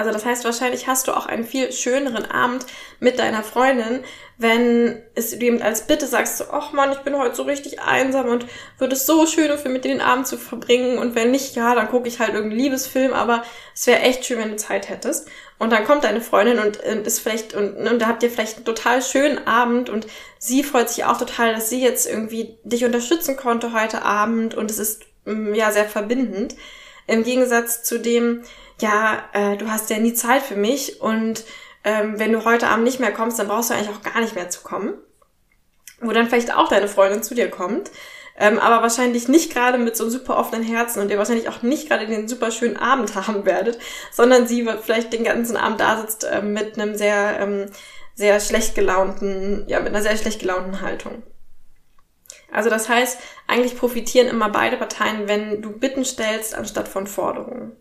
Also 0.00 0.12
das 0.12 0.24
heißt, 0.24 0.46
wahrscheinlich 0.46 0.86
hast 0.86 1.08
du 1.08 1.12
auch 1.12 1.26
einen 1.26 1.44
viel 1.44 1.72
schöneren 1.72 2.24
Abend 2.24 2.64
mit 3.00 3.18
deiner 3.18 3.42
Freundin, 3.42 4.02
wenn 4.38 5.02
es 5.14 5.32
du 5.32 5.44
eben 5.44 5.60
als 5.60 5.86
Bitte 5.86 6.06
sagst, 6.06 6.42
ach 6.50 6.72
Mann, 6.72 6.90
ich 6.92 7.00
bin 7.00 7.18
heute 7.18 7.34
so 7.34 7.42
richtig 7.42 7.82
einsam 7.82 8.30
und 8.30 8.46
würde 8.78 8.94
es 8.94 9.04
so 9.04 9.26
schön 9.26 9.58
für 9.58 9.68
mit 9.68 9.84
dir 9.84 9.88
den 9.88 10.00
Abend 10.00 10.26
zu 10.26 10.38
verbringen 10.38 10.96
und 10.96 11.14
wenn 11.14 11.32
nicht, 11.32 11.54
ja, 11.54 11.74
dann 11.74 11.90
gucke 11.90 12.08
ich 12.08 12.18
halt 12.18 12.32
irgendeinen 12.32 12.58
Liebesfilm, 12.62 13.12
aber 13.12 13.42
es 13.74 13.86
wäre 13.86 14.00
echt 14.00 14.24
schön, 14.24 14.38
wenn 14.38 14.48
du 14.48 14.56
Zeit 14.56 14.88
hättest. 14.88 15.28
Und 15.58 15.70
dann 15.70 15.84
kommt 15.84 16.04
deine 16.04 16.22
Freundin 16.22 16.60
und, 16.60 16.82
und 16.82 17.06
ist 17.06 17.20
vielleicht 17.20 17.52
und, 17.52 17.76
und 17.76 17.98
da 18.00 18.06
habt 18.06 18.22
ihr 18.22 18.30
vielleicht 18.30 18.56
einen 18.56 18.64
total 18.64 19.02
schönen 19.02 19.46
Abend 19.46 19.90
und 19.90 20.06
sie 20.38 20.62
freut 20.62 20.88
sich 20.88 21.04
auch 21.04 21.18
total, 21.18 21.52
dass 21.52 21.68
sie 21.68 21.82
jetzt 21.82 22.08
irgendwie 22.08 22.56
dich 22.64 22.86
unterstützen 22.86 23.36
konnte 23.36 23.74
heute 23.74 24.00
Abend 24.00 24.54
und 24.54 24.70
es 24.70 24.78
ist 24.78 25.02
mm, 25.26 25.52
ja 25.52 25.70
sehr 25.72 25.84
verbindend. 25.84 26.54
Im 27.10 27.24
Gegensatz 27.24 27.82
zu 27.82 27.98
dem, 27.98 28.42
ja, 28.80 29.24
äh, 29.32 29.56
du 29.56 29.68
hast 29.68 29.90
ja 29.90 29.98
nie 29.98 30.14
Zeit 30.14 30.42
für 30.42 30.54
mich 30.54 31.00
und 31.00 31.44
ähm, 31.82 32.18
wenn 32.18 32.32
du 32.32 32.44
heute 32.44 32.68
Abend 32.68 32.84
nicht 32.84 33.00
mehr 33.00 33.12
kommst, 33.12 33.38
dann 33.38 33.48
brauchst 33.48 33.70
du 33.70 33.74
eigentlich 33.74 33.90
auch 33.90 34.02
gar 34.02 34.20
nicht 34.20 34.36
mehr 34.36 34.48
zu 34.48 34.60
kommen. 34.62 34.94
Wo 36.00 36.12
dann 36.12 36.28
vielleicht 36.28 36.54
auch 36.54 36.68
deine 36.68 36.86
Freundin 36.86 37.24
zu 37.24 37.34
dir 37.34 37.50
kommt, 37.50 37.90
ähm, 38.38 38.60
aber 38.60 38.80
wahrscheinlich 38.80 39.26
nicht 39.26 39.52
gerade 39.52 39.76
mit 39.76 39.96
so 39.96 40.04
einem 40.04 40.12
super 40.12 40.38
offenen 40.38 40.62
Herzen 40.62 41.00
und 41.00 41.10
ihr 41.10 41.18
wahrscheinlich 41.18 41.48
auch 41.48 41.62
nicht 41.62 41.88
gerade 41.88 42.06
den 42.06 42.28
super 42.28 42.52
schönen 42.52 42.76
Abend 42.76 43.12
haben 43.26 43.44
werdet, 43.44 43.78
sondern 44.12 44.46
sie 44.46 44.66
vielleicht 44.80 45.12
den 45.12 45.24
ganzen 45.24 45.56
Abend 45.56 45.80
da 45.80 46.00
sitzt 46.00 46.22
äh, 46.24 46.42
mit 46.42 46.78
einem 46.78 46.94
sehr, 46.94 47.40
ähm, 47.40 47.66
sehr 48.14 48.38
schlecht 48.38 48.76
gelaunten, 48.76 49.64
ja, 49.66 49.80
mit 49.80 49.88
einer 49.88 50.02
sehr 50.02 50.16
schlecht 50.16 50.40
gelaunten 50.40 50.80
Haltung. 50.80 51.24
Also 52.52 52.70
das 52.70 52.88
heißt, 52.88 53.18
eigentlich 53.46 53.76
profitieren 53.76 54.28
immer 54.28 54.48
beide 54.48 54.76
Parteien, 54.76 55.28
wenn 55.28 55.62
du 55.62 55.70
Bitten 55.70 56.04
stellst 56.04 56.54
anstatt 56.54 56.88
von 56.88 57.06
Forderungen. 57.06 57.72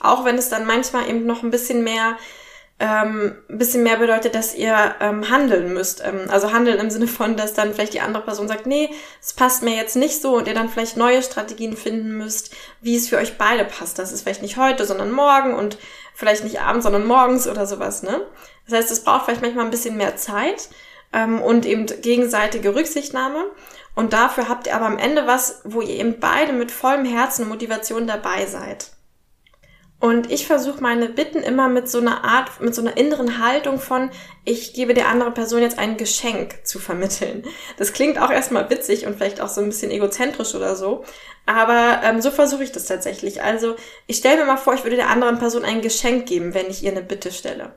Auch 0.00 0.24
wenn 0.24 0.36
es 0.36 0.48
dann 0.48 0.66
manchmal 0.66 1.08
eben 1.08 1.26
noch 1.26 1.42
ein 1.42 1.50
bisschen 1.50 1.84
mehr 1.84 2.16
ähm, 2.80 3.36
ein 3.50 3.58
bisschen 3.58 3.82
mehr 3.82 3.98
bedeutet, 3.98 4.34
dass 4.34 4.54
ihr 4.54 4.94
ähm, 5.00 5.28
handeln 5.28 5.74
müsst. 5.74 6.02
Ähm, 6.02 6.28
also 6.30 6.50
handeln 6.50 6.78
im 6.78 6.88
Sinne 6.88 7.06
von, 7.06 7.36
dass 7.36 7.52
dann 7.52 7.74
vielleicht 7.74 7.92
die 7.92 8.00
andere 8.00 8.24
Person 8.24 8.48
sagt, 8.48 8.66
nee, 8.66 8.88
es 9.20 9.34
passt 9.34 9.62
mir 9.62 9.76
jetzt 9.76 9.96
nicht 9.96 10.22
so 10.22 10.34
und 10.36 10.48
ihr 10.48 10.54
dann 10.54 10.70
vielleicht 10.70 10.96
neue 10.96 11.22
Strategien 11.22 11.76
finden 11.76 12.16
müsst, 12.16 12.54
wie 12.80 12.96
es 12.96 13.10
für 13.10 13.18
euch 13.18 13.36
beide 13.36 13.66
passt. 13.66 13.98
Das 13.98 14.12
ist 14.12 14.22
vielleicht 14.22 14.40
nicht 14.40 14.56
heute, 14.56 14.86
sondern 14.86 15.12
morgen 15.12 15.54
und 15.54 15.76
vielleicht 16.14 16.42
nicht 16.42 16.62
abends, 16.62 16.84
sondern 16.84 17.06
morgens 17.06 17.46
oder 17.46 17.66
sowas, 17.66 18.02
ne? 18.02 18.22
Das 18.66 18.78
heißt, 18.78 18.90
es 18.90 19.04
braucht 19.04 19.26
vielleicht 19.26 19.42
manchmal 19.42 19.66
ein 19.66 19.70
bisschen 19.70 19.98
mehr 19.98 20.16
Zeit 20.16 20.70
ähm, 21.12 21.40
und 21.40 21.66
eben 21.66 21.86
gegenseitige 21.86 22.74
Rücksichtnahme. 22.74 23.44
Und 23.94 24.12
dafür 24.12 24.48
habt 24.48 24.66
ihr 24.66 24.76
aber 24.76 24.86
am 24.86 24.98
Ende 24.98 25.26
was, 25.26 25.60
wo 25.64 25.82
ihr 25.82 25.96
eben 25.96 26.20
beide 26.20 26.52
mit 26.52 26.70
vollem 26.70 27.04
Herzen 27.04 27.42
und 27.42 27.48
Motivation 27.48 28.06
dabei 28.06 28.46
seid. 28.46 28.92
Und 30.00 30.32
ich 30.32 30.46
versuche 30.46 30.80
meine 30.80 31.10
Bitten 31.10 31.42
immer 31.42 31.68
mit 31.68 31.90
so 31.90 31.98
einer 31.98 32.24
Art, 32.24 32.62
mit 32.62 32.74
so 32.74 32.80
einer 32.80 32.96
inneren 32.96 33.44
Haltung 33.44 33.78
von, 33.78 34.10
ich 34.46 34.72
gebe 34.72 34.94
der 34.94 35.08
anderen 35.08 35.34
Person 35.34 35.60
jetzt 35.60 35.78
ein 35.78 35.98
Geschenk 35.98 36.66
zu 36.66 36.78
vermitteln. 36.78 37.44
Das 37.76 37.92
klingt 37.92 38.18
auch 38.18 38.30
erstmal 38.30 38.70
witzig 38.70 39.06
und 39.06 39.18
vielleicht 39.18 39.42
auch 39.42 39.50
so 39.50 39.60
ein 39.60 39.66
bisschen 39.66 39.90
egozentrisch 39.90 40.54
oder 40.54 40.74
so. 40.74 41.04
Aber 41.44 42.00
ähm, 42.02 42.22
so 42.22 42.30
versuche 42.30 42.64
ich 42.64 42.72
das 42.72 42.86
tatsächlich. 42.86 43.42
Also 43.42 43.76
ich 44.06 44.16
stelle 44.16 44.38
mir 44.38 44.46
mal 44.46 44.56
vor, 44.56 44.72
ich 44.72 44.84
würde 44.84 44.96
der 44.96 45.10
anderen 45.10 45.38
Person 45.38 45.66
ein 45.66 45.82
Geschenk 45.82 46.24
geben, 46.24 46.54
wenn 46.54 46.70
ich 46.70 46.82
ihr 46.82 46.92
eine 46.92 47.02
Bitte 47.02 47.30
stelle. 47.30 47.74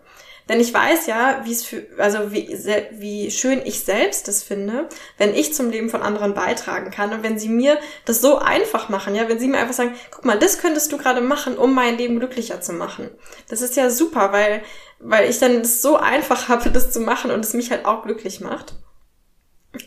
Denn 0.50 0.59
ich 0.59 0.73
weiß 0.73 1.07
ja, 1.07 1.41
wie 1.45 1.53
es 1.53 1.63
für, 1.63 1.85
also 1.97 2.33
wie, 2.33 2.50
wie 2.91 3.31
schön 3.31 3.62
ich 3.63 3.79
selbst 3.79 4.27
das 4.27 4.43
finde, 4.43 4.89
wenn 5.17 5.33
ich 5.33 5.53
zum 5.53 5.69
Leben 5.69 5.89
von 5.89 6.01
anderen 6.01 6.33
beitragen 6.33 6.91
kann 6.91 7.13
und 7.13 7.23
wenn 7.23 7.39
sie 7.39 7.47
mir 7.47 7.77
das 8.05 8.19
so 8.19 8.39
einfach 8.39 8.89
machen, 8.89 9.15
ja, 9.15 9.29
wenn 9.29 9.39
sie 9.39 9.47
mir 9.47 9.59
einfach 9.59 9.73
sagen, 9.73 9.95
guck 10.12 10.25
mal, 10.25 10.38
das 10.38 10.57
könntest 10.57 10.91
du 10.91 10.97
gerade 10.97 11.21
machen, 11.21 11.57
um 11.57 11.73
mein 11.73 11.97
Leben 11.97 12.19
glücklicher 12.19 12.59
zu 12.59 12.73
machen. 12.73 13.09
Das 13.47 13.62
ist 13.62 13.77
ja 13.77 13.89
super, 13.89 14.33
weil, 14.33 14.63
weil 15.00 15.29
ich 15.29 15.39
dann 15.39 15.62
es 15.62 15.81
so 15.81 15.95
einfach 15.95 16.47
habe, 16.50 16.69
das 16.69 16.91
zu 16.91 17.00
machen 17.00 17.31
und 17.31 17.45
es 17.45 17.53
mich 17.53 17.71
halt 17.71 17.85
auch 17.85 18.03
glücklich 18.03 18.41
macht. 18.41 18.73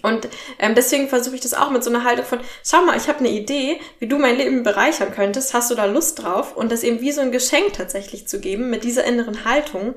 Und 0.03 0.29
ähm, 0.59 0.75
deswegen 0.75 1.09
versuche 1.09 1.37
ich 1.37 1.43
das 1.43 1.55
auch 1.55 1.71
mit 1.71 1.85
so 1.85 1.91
einer 1.91 2.03
Haltung 2.03 2.25
von, 2.25 2.41
schau 2.65 2.83
mal, 2.83 2.97
ich 2.97 3.07
habe 3.09 3.21
eine 3.21 3.31
Idee, 3.31 3.79
wie 4.01 4.09
du 4.09 4.19
mein 4.19 4.37
Leben 4.37 4.65
bereichern 4.65 5.13
könntest, 5.15 5.55
hast 5.55 5.71
du 5.71 5.77
da 5.77 5.85
Lust 5.85 6.23
drauf? 6.23 6.57
Und 6.57 6.73
das 6.73 6.83
eben 6.83 7.01
wie 7.01 7.13
so 7.13 7.21
ein 7.21 7.31
Geschenk 7.31 7.75
tatsächlich 7.75 8.27
zu 8.27 8.41
geben, 8.41 8.69
mit 8.69 8.83
dieser 8.83 9.05
inneren 9.05 9.45
Haltung. 9.45 9.95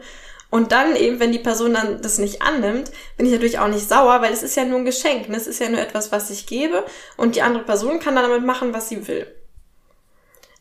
Und 0.52 0.72
dann 0.72 0.96
eben, 0.96 1.20
wenn 1.20 1.32
die 1.32 1.40
Person 1.40 1.76
dann 1.76 2.02
das 2.02 2.18
nicht 2.18 2.42
annimmt, 2.42 2.92
bin 3.18 3.28
ich 3.28 3.32
natürlich 3.32 3.60
auch 3.60 3.68
nicht 3.68 3.88
sauer, 3.88 4.22
weil 4.22 4.34
es 4.34 4.42
ist 4.42 4.56
ja 4.56 4.66
nur 4.66 4.80
ein 4.80 4.86
Geschenk. 4.86 5.30
Ne? 5.30 5.38
Es 5.38 5.46
ist 5.46 5.60
ja 5.60 5.70
nur 5.70 5.80
etwas, 5.80 6.12
was 6.12 6.32
ich 6.32 6.48
gebe 6.48 6.86
und 7.18 7.36
die 7.36 7.44
andere 7.44 7.64
Person 7.64 8.00
kann 8.00 8.16
dann 8.16 8.28
damit 8.28 8.46
machen, 8.46 8.74
was 8.74 8.90
sie 8.90 9.08
will. 9.08 9.28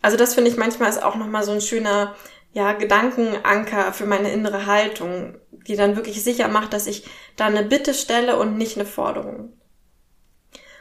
Also 0.02 0.16
das 0.16 0.34
finde 0.34 0.50
ich 0.50 0.56
manchmal 0.56 0.90
ist 0.90 1.02
auch 1.02 1.16
nochmal 1.16 1.42
so 1.42 1.52
ein 1.52 1.60
schöner, 1.60 2.14
ja, 2.52 2.72
Gedankenanker 2.72 3.92
für 3.92 4.06
meine 4.06 4.32
innere 4.32 4.66
Haltung, 4.66 5.36
die 5.50 5.76
dann 5.76 5.96
wirklich 5.96 6.22
sicher 6.22 6.48
macht, 6.48 6.72
dass 6.72 6.86
ich 6.86 7.04
da 7.36 7.46
eine 7.46 7.62
Bitte 7.62 7.94
stelle 7.94 8.38
und 8.38 8.56
nicht 8.56 8.76
eine 8.76 8.86
Forderung. 8.86 9.52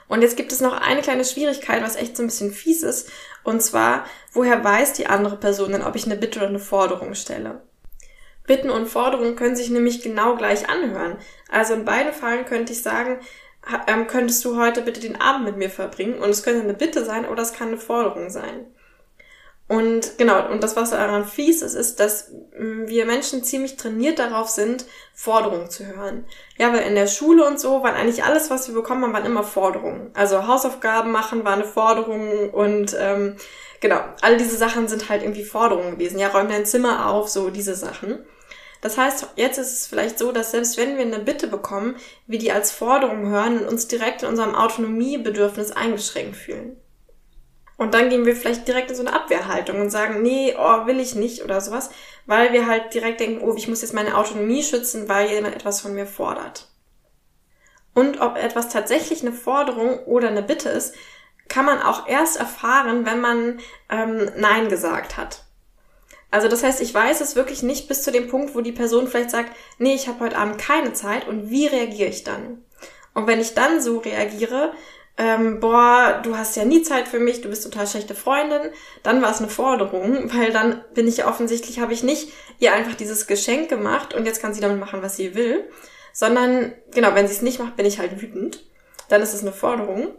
Und 0.07 0.21
jetzt 0.21 0.37
gibt 0.37 0.51
es 0.51 0.61
noch 0.61 0.73
eine 0.73 1.01
kleine 1.01 1.25
Schwierigkeit, 1.25 1.83
was 1.83 1.97
echt 1.97 2.15
so 2.15 2.23
ein 2.23 2.27
bisschen 2.27 2.53
fies 2.53 2.83
ist. 2.83 3.09
Und 3.43 3.61
zwar, 3.61 4.05
woher 4.31 4.63
weiß 4.63 4.93
die 4.93 5.07
andere 5.07 5.37
Person 5.37 5.73
denn, 5.73 5.83
ob 5.83 5.95
ich 5.95 6.05
eine 6.05 6.15
Bitte 6.15 6.39
oder 6.39 6.47
eine 6.47 6.59
Forderung 6.59 7.13
stelle? 7.13 7.61
Bitten 8.47 8.69
und 8.69 8.87
Forderungen 8.87 9.35
können 9.35 9.55
sich 9.55 9.69
nämlich 9.69 10.01
genau 10.01 10.35
gleich 10.35 10.69
anhören. 10.69 11.17
Also 11.51 11.75
in 11.75 11.85
beiden 11.85 12.13
Fällen 12.13 12.45
könnte 12.45 12.73
ich 12.73 12.81
sagen, 12.81 13.19
ähm, 13.87 14.07
könntest 14.07 14.43
du 14.45 14.57
heute 14.57 14.81
bitte 14.81 15.01
den 15.01 15.19
Abend 15.21 15.45
mit 15.45 15.57
mir 15.57 15.69
verbringen? 15.69 16.19
Und 16.19 16.29
es 16.29 16.43
könnte 16.43 16.61
eine 16.61 16.73
Bitte 16.73 17.05
sein 17.05 17.27
oder 17.27 17.43
es 17.43 17.53
kann 17.53 17.67
eine 17.67 17.77
Forderung 17.77 18.29
sein. 18.29 18.65
Und 19.69 20.17
genau, 20.17 20.49
und 20.49 20.63
das, 20.63 20.77
was 20.77 20.91
daran 20.91 21.25
fies 21.25 21.61
ist, 21.61 21.73
ist, 21.73 21.99
dass 21.99 22.31
mm, 22.57 22.87
wir 22.87 23.05
Menschen 23.05 23.43
ziemlich 23.43 23.75
trainiert 23.75 24.17
darauf 24.17 24.47
sind, 24.47 24.85
Forderungen 25.13 25.69
zu 25.69 25.85
hören. 25.85 26.25
Ja, 26.57 26.71
weil 26.71 26.87
in 26.87 26.95
der 26.95 27.07
Schule 27.07 27.45
und 27.45 27.59
so 27.59 27.83
waren 27.83 27.95
eigentlich 27.95 28.23
alles, 28.23 28.49
was 28.49 28.69
wir 28.69 28.75
bekommen 28.75 29.03
haben, 29.03 29.13
waren 29.13 29.25
immer 29.25 29.43
Forderungen. 29.43 30.11
Also 30.13 30.47
Hausaufgaben 30.47 31.11
machen 31.11 31.43
war 31.43 31.53
eine 31.53 31.65
Forderung 31.65 32.49
und 32.51 32.95
ähm, 32.97 33.35
genau, 33.81 33.99
all 34.21 34.37
diese 34.37 34.55
Sachen 34.55 34.87
sind 34.87 35.09
halt 35.09 35.21
irgendwie 35.21 35.43
Forderungen 35.43 35.91
gewesen. 35.91 36.17
Ja, 36.17 36.29
räum 36.29 36.47
dein 36.47 36.65
Zimmer 36.65 37.09
auf, 37.09 37.27
so 37.27 37.49
diese 37.49 37.75
Sachen. 37.75 38.25
Das 38.81 38.97
heißt, 38.97 39.27
jetzt 39.35 39.57
ist 39.57 39.73
es 39.73 39.87
vielleicht 39.87 40.19
so, 40.19 40.31
dass 40.31 40.51
selbst 40.51 40.77
wenn 40.77 40.97
wir 40.97 41.05
eine 41.05 41.19
Bitte 41.19 41.47
bekommen, 41.47 41.95
wir 42.27 42.39
die 42.39 42.51
als 42.51 42.71
Forderung 42.71 43.27
hören 43.29 43.59
und 43.59 43.67
uns 43.67 43.87
direkt 43.87 44.23
in 44.23 44.29
unserem 44.29 44.55
Autonomiebedürfnis 44.55 45.71
eingeschränkt 45.71 46.35
fühlen. 46.35 46.77
Und 47.77 47.93
dann 47.93 48.09
gehen 48.09 48.25
wir 48.25 48.35
vielleicht 48.35 48.67
direkt 48.67 48.89
in 48.89 48.95
so 48.95 49.05
eine 49.05 49.13
Abwehrhaltung 49.13 49.79
und 49.79 49.91
sagen, 49.91 50.23
nee, 50.23 50.55
oh, 50.57 50.87
will 50.87 50.99
ich 50.99 51.13
nicht 51.13 51.43
oder 51.43 51.61
sowas, 51.61 51.91
weil 52.25 52.51
wir 52.51 52.65
halt 52.65 52.93
direkt 52.93 53.19
denken, 53.19 53.41
oh, 53.43 53.53
ich 53.55 53.67
muss 53.67 53.83
jetzt 53.83 53.93
meine 53.93 54.17
Autonomie 54.17 54.63
schützen, 54.63 55.07
weil 55.07 55.29
jemand 55.29 55.55
etwas 55.55 55.81
von 55.81 55.93
mir 55.93 56.07
fordert. 56.07 56.67
Und 57.93 58.19
ob 58.19 58.35
etwas 58.37 58.69
tatsächlich 58.69 59.21
eine 59.21 59.31
Forderung 59.31 59.99
oder 60.05 60.27
eine 60.27 60.43
Bitte 60.43 60.69
ist, 60.69 60.95
kann 61.47 61.65
man 61.65 61.81
auch 61.81 62.07
erst 62.07 62.37
erfahren, 62.37 63.05
wenn 63.05 63.21
man 63.21 63.59
ähm, 63.89 64.29
Nein 64.35 64.69
gesagt 64.69 65.17
hat. 65.17 65.43
Also 66.29 66.47
das 66.47 66.63
heißt, 66.63 66.81
ich 66.81 66.93
weiß 66.93 67.21
es 67.21 67.35
wirklich 67.35 67.63
nicht 67.63 67.87
bis 67.87 68.03
zu 68.03 68.11
dem 68.11 68.27
Punkt, 68.27 68.53
wo 68.53 68.61
die 68.61 68.71
Person 68.71 69.07
vielleicht 69.07 69.31
sagt, 69.31 69.55
nee, 69.77 69.95
ich 69.95 70.07
habe 70.07 70.19
heute 70.19 70.37
Abend 70.37 70.57
keine 70.57 70.93
Zeit 70.93 71.27
und 71.27 71.49
wie 71.49 71.67
reagiere 71.67 72.09
ich 72.09 72.23
dann? 72.23 72.63
Und 73.13 73.27
wenn 73.27 73.39
ich 73.39 73.53
dann 73.53 73.81
so 73.81 73.99
reagiere, 73.99 74.73
ähm, 75.17 75.59
boah, 75.59 76.19
du 76.23 76.37
hast 76.37 76.55
ja 76.55 76.65
nie 76.65 76.83
Zeit 76.83 77.07
für 77.07 77.19
mich, 77.19 77.41
du 77.41 77.49
bist 77.49 77.63
total 77.63 77.87
schlechte 77.87 78.13
Freundin, 78.13 78.71
dann 79.01 79.21
war 79.21 79.31
es 79.31 79.39
eine 79.39 79.49
Forderung, 79.49 80.31
weil 80.33 80.51
dann 80.51 80.83
bin 80.93 81.07
ich 81.07 81.17
ja 81.17 81.27
offensichtlich, 81.27 81.79
habe 81.79 81.93
ich 81.93 82.03
nicht 82.03 82.31
ihr 82.59 82.73
einfach 82.73 82.95
dieses 82.95 83.25
Geschenk 83.25 83.69
gemacht 83.69 84.13
und 84.13 84.25
jetzt 84.25 84.41
kann 84.41 84.53
sie 84.53 84.61
damit 84.61 84.79
machen, 84.79 85.01
was 85.01 85.15
sie 85.15 85.33
will, 85.33 85.67
sondern 86.13 86.73
genau, 86.93 87.15
wenn 87.15 87.27
sie 87.27 87.33
es 87.33 87.41
nicht 87.41 87.59
macht, 87.59 87.75
bin 87.75 87.85
ich 87.85 87.99
halt 87.99 88.21
wütend. 88.21 88.63
Dann 89.09 89.21
ist 89.21 89.33
es 89.33 89.41
eine 89.41 89.53
Forderung. 89.53 90.09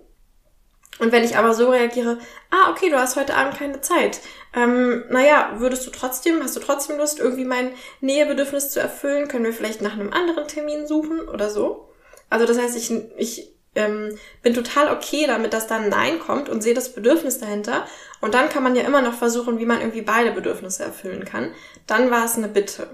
Und 0.98 1.12
wenn 1.12 1.24
ich 1.24 1.36
aber 1.36 1.54
so 1.54 1.70
reagiere, 1.70 2.18
ah, 2.50 2.70
okay, 2.70 2.90
du 2.90 2.98
hast 2.98 3.16
heute 3.16 3.34
Abend 3.34 3.58
keine 3.58 3.80
Zeit. 3.80 4.20
Ähm, 4.54 5.04
naja, 5.10 5.54
würdest 5.58 5.86
du 5.86 5.90
trotzdem, 5.90 6.42
hast 6.42 6.56
du 6.56 6.60
trotzdem 6.60 6.98
Lust, 6.98 7.20
irgendwie 7.20 7.44
mein 7.44 7.72
Nähebedürfnis 8.00 8.70
zu 8.70 8.80
erfüllen? 8.80 9.28
Können 9.28 9.44
wir 9.44 9.52
vielleicht 9.52 9.82
nach 9.82 9.92
einem 9.92 10.12
anderen 10.12 10.48
Termin 10.48 10.86
suchen 10.86 11.28
oder 11.28 11.50
so? 11.50 11.88
Also 12.30 12.46
das 12.46 12.58
heißt, 12.58 12.76
ich, 12.76 12.92
ich 13.16 13.52
ähm, 13.74 14.18
bin 14.42 14.54
total 14.54 14.92
okay 14.92 15.26
damit, 15.26 15.52
dass 15.52 15.66
da 15.66 15.76
ein 15.76 15.88
Nein 15.88 16.18
kommt 16.18 16.48
und 16.48 16.62
sehe 16.62 16.74
das 16.74 16.92
Bedürfnis 16.92 17.38
dahinter. 17.38 17.86
Und 18.20 18.34
dann 18.34 18.48
kann 18.48 18.62
man 18.62 18.74
ja 18.74 18.82
immer 18.82 19.02
noch 19.02 19.14
versuchen, 19.14 19.58
wie 19.58 19.66
man 19.66 19.80
irgendwie 19.80 20.02
beide 20.02 20.32
Bedürfnisse 20.32 20.84
erfüllen 20.84 21.24
kann. 21.24 21.52
Dann 21.86 22.10
war 22.10 22.24
es 22.24 22.36
eine 22.36 22.48
Bitte. 22.48 22.88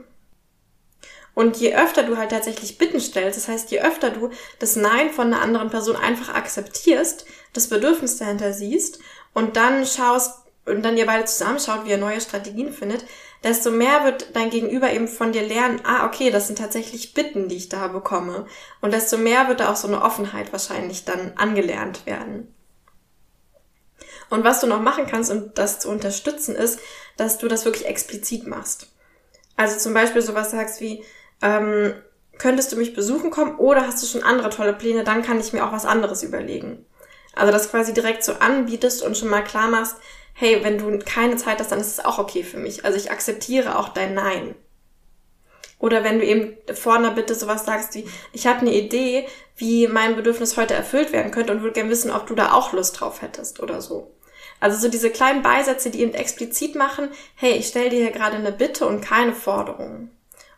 Und 1.35 1.57
je 1.57 1.75
öfter 1.75 2.05
du 2.05 2.17
halt 2.17 2.31
tatsächlich 2.31 2.79
Bitten 2.79 3.01
stellst, 3.01 3.37
das 3.37 3.49
heißt, 3.49 3.71
je 3.71 3.81
öfter 3.81 4.11
du 4.11 4.31
das 4.61 4.77
Nein 4.77 5.11
von 5.11 5.33
einer 5.33 5.43
anderen 5.43 5.71
Person 5.71 5.97
einfach 5.97 6.35
akzeptierst, 6.35 7.27
das 7.53 7.69
Bedürfnis 7.69 8.19
dahinter 8.19 8.53
siehst 8.53 9.01
und 9.33 9.57
dann 9.57 9.85
schaust 9.85 10.45
und 10.65 10.83
dann 10.83 10.97
ihr 10.97 11.07
beide 11.07 11.25
zusammenschaut, 11.25 11.85
wie 11.85 11.91
ihr 11.91 11.99
neue 11.99 12.21
Strategien 12.21 12.73
findet, 12.73 13.05
desto 13.43 13.71
mehr 13.71 14.05
wird 14.05 14.35
dein 14.35 14.49
Gegenüber 14.49 14.93
eben 14.93 15.09
von 15.09 15.33
dir 15.33 15.43
lernen, 15.43 15.81
ah, 15.85 16.07
okay, 16.07 16.31
das 16.31 16.47
sind 16.47 16.59
tatsächlich 16.59 17.13
Bitten, 17.13 17.49
die 17.49 17.57
ich 17.57 17.69
da 17.69 17.89
bekomme. 17.89 18.47
Und 18.81 18.95
desto 18.95 19.19
mehr 19.19 19.49
wird 19.49 19.61
da 19.61 19.71
auch 19.71 19.77
so 19.77 19.87
eine 19.87 20.03
Offenheit 20.03 20.53
wahrscheinlich 20.53 21.05
dann 21.05 21.33
angelernt 21.37 22.07
werden. 22.07 22.55
Und 24.31 24.45
was 24.45 24.61
du 24.61 24.67
noch 24.67 24.81
machen 24.81 25.07
kannst, 25.07 25.31
um 25.31 25.53
das 25.55 25.81
zu 25.81 25.91
unterstützen, 25.91 26.57
ist, 26.57 26.81
dass 27.19 27.37
du 27.37 27.47
das 27.47 27.67
wirklich 27.67 27.87
explizit 27.87 28.47
machst. 28.47 28.89
Also 29.57 29.79
zum 29.79 29.93
Beispiel 29.93 30.23
sowas 30.23 30.51
sagst 30.51 30.81
wie, 30.81 31.05
ähm, 31.45 31.95
könntest 32.39 32.73
du 32.73 32.77
mich 32.77 32.95
besuchen 32.95 33.31
kommen 33.31 33.57
oder 33.57 33.87
hast 33.87 34.03
du 34.03 34.07
schon 34.07 34.25
andere 34.25 34.51
tolle 34.51 34.73
Pläne, 34.73 35.05
dann 35.05 35.23
kann 35.23 35.39
ich 35.39 35.53
mir 35.53 35.65
auch 35.65 35.73
was 35.73 35.85
anderes 35.85 36.23
überlegen. 36.25 36.85
Also 37.37 37.53
das 37.53 37.71
quasi 37.71 37.93
direkt 37.93 38.25
so 38.25 38.33
anbietest 38.33 39.03
und 39.03 39.17
schon 39.17 39.29
mal 39.29 39.45
klar 39.45 39.69
machst, 39.69 39.97
hey, 40.33 40.65
wenn 40.65 40.79
du 40.79 40.99
keine 40.99 41.37
Zeit 41.37 41.61
hast, 41.61 41.71
dann 41.71 41.81
ist 41.81 41.99
es 41.99 42.05
auch 42.05 42.19
okay 42.19 42.43
für 42.43 42.57
mich. 42.57 42.85
Also 42.85 42.97
ich 42.97 43.11
akzeptiere 43.11 43.79
auch 43.79 43.91
dein 43.91 44.15
Nein. 44.15 44.55
Oder 45.79 46.03
wenn 46.03 46.19
du 46.19 46.25
eben 46.25 46.57
vor 46.75 46.95
einer 46.95 47.11
Bitte 47.11 47.35
sowas 47.35 47.67
sagst 47.67 47.95
wie, 47.95 48.09
ich 48.33 48.47
habe 48.47 48.61
eine 48.61 48.73
Idee, 48.73 49.27
wie 49.57 49.87
mein 49.87 50.17
Bedürfnis 50.17 50.57
heute 50.57 50.75
erfüllt 50.75 51.13
werden 51.13 51.31
könnte 51.31 51.53
und 51.53 51.61
würde 51.61 51.75
gerne 51.75 51.91
wissen, 51.91 52.11
ob 52.11 52.27
du 52.27 52.35
da 52.35 52.53
auch 52.53 52.73
Lust 52.73 52.99
drauf 52.99 53.23
hättest 53.23 53.61
oder 53.61 53.81
so. 53.83 54.11
Also 54.61 54.79
so 54.79 54.89
diese 54.89 55.11
kleinen 55.11 55.43
Beisätze, 55.43 55.91
die 55.91 56.01
eben 56.01 56.15
explizit 56.15 56.75
machen, 56.75 57.09
hey, 57.35 57.53
ich 57.53 57.67
stelle 57.67 57.91
dir 57.91 58.01
hier 58.01 58.13
gerade 58.13 58.37
eine 58.37 58.53
Bitte 58.53 58.87
und 58.87 59.03
keine 59.03 59.35
Forderung. 59.35 60.11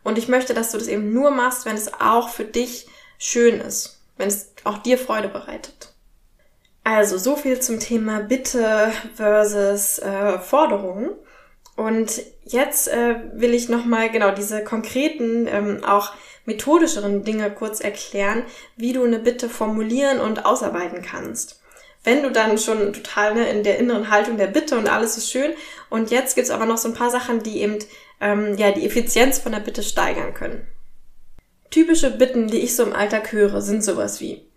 Und 0.07 0.19
ich 0.19 0.29
möchte, 0.29 0.55
dass 0.55 0.71
du 0.71 0.79
das 0.79 0.87
eben 0.87 1.13
nur 1.13 1.33
machst, 1.33 1.67
wenn 1.67 1.75
es 1.75 1.93
auch 1.95 2.29
für 2.29 2.45
dich 2.45 2.87
schön 3.19 3.61
ist, 3.61 4.01
wenn 4.17 4.29
es 4.29 4.53
auch 4.63 4.79
dir 4.79 4.99
Freude 4.99 5.27
bereitet. 5.27 5.95
Also 6.85 7.19
so 7.19 7.35
viel 7.35 7.59
zum 7.59 7.81
Thema 7.81 8.21
Bitte 8.21 8.93
versus 9.17 9.99
äh, 9.99 10.39
Forderungen. 10.39 11.11
Und 11.75 12.23
jetzt 12.45 12.87
äh, 12.87 13.17
will 13.33 13.53
ich 13.53 13.69
nochmal 13.69 14.09
genau 14.09 14.31
diese 14.31 14.63
konkreten, 14.63 15.49
ähm, 15.49 15.83
auch 15.83 16.13
methodischeren 16.45 17.25
Dinge 17.25 17.51
kurz 17.51 17.81
erklären, 17.81 18.45
wie 18.77 18.93
du 18.93 19.03
eine 19.03 19.19
Bitte 19.19 19.49
formulieren 19.49 20.21
und 20.21 20.47
ausarbeiten 20.47 21.03
kannst. 21.03 21.61
Wenn 22.05 22.23
du 22.23 22.31
dann 22.31 22.59
schon 22.59 22.93
total 22.93 23.35
ne, 23.35 23.51
in 23.51 23.65
der 23.65 23.81
inneren 23.81 24.09
Haltung 24.09 24.37
der 24.37 24.47
Bitte 24.47 24.79
und 24.79 24.89
alles 24.89 25.17
ist 25.17 25.33
schön 25.33 25.53
und 25.91 26.13
jetzt 26.13 26.37
gibt's 26.37 26.51
aber 26.53 26.65
noch 26.65 26.79
so 26.79 26.87
ein 26.87 26.95
paar 26.95 27.11
Sachen, 27.11 27.43
die 27.43 27.61
eben 27.61 27.81
ähm, 28.21 28.57
ja, 28.57 28.73
die 28.73 28.87
Effizienz 28.87 29.39
von 29.39 29.53
der 29.53 29.61
Bitte 29.61 29.83
steigern 29.83 30.35
können. 30.35 30.67
Typische 31.71 32.11
Bitten, 32.11 32.47
die 32.47 32.61
ich 32.61 32.77
so 32.77 32.85
im 32.85 32.93
Alltag 32.93 33.33
höre, 33.33 33.61
sind 33.61 33.85
sowas 33.85 34.21
wie, 34.21 34.49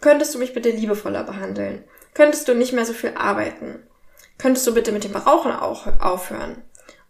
könntest 0.00 0.34
du 0.34 0.38
mich 0.38 0.52
bitte 0.52 0.70
liebevoller 0.70 1.24
behandeln? 1.24 1.84
Könntest 2.14 2.48
du 2.48 2.54
nicht 2.54 2.72
mehr 2.72 2.84
so 2.84 2.92
viel 2.92 3.12
arbeiten? 3.14 3.80
Könntest 4.38 4.66
du 4.66 4.74
bitte 4.74 4.92
mit 4.92 5.04
dem 5.04 5.16
Rauchen 5.16 5.52
auch 5.52 5.86
aufhören? 6.00 6.62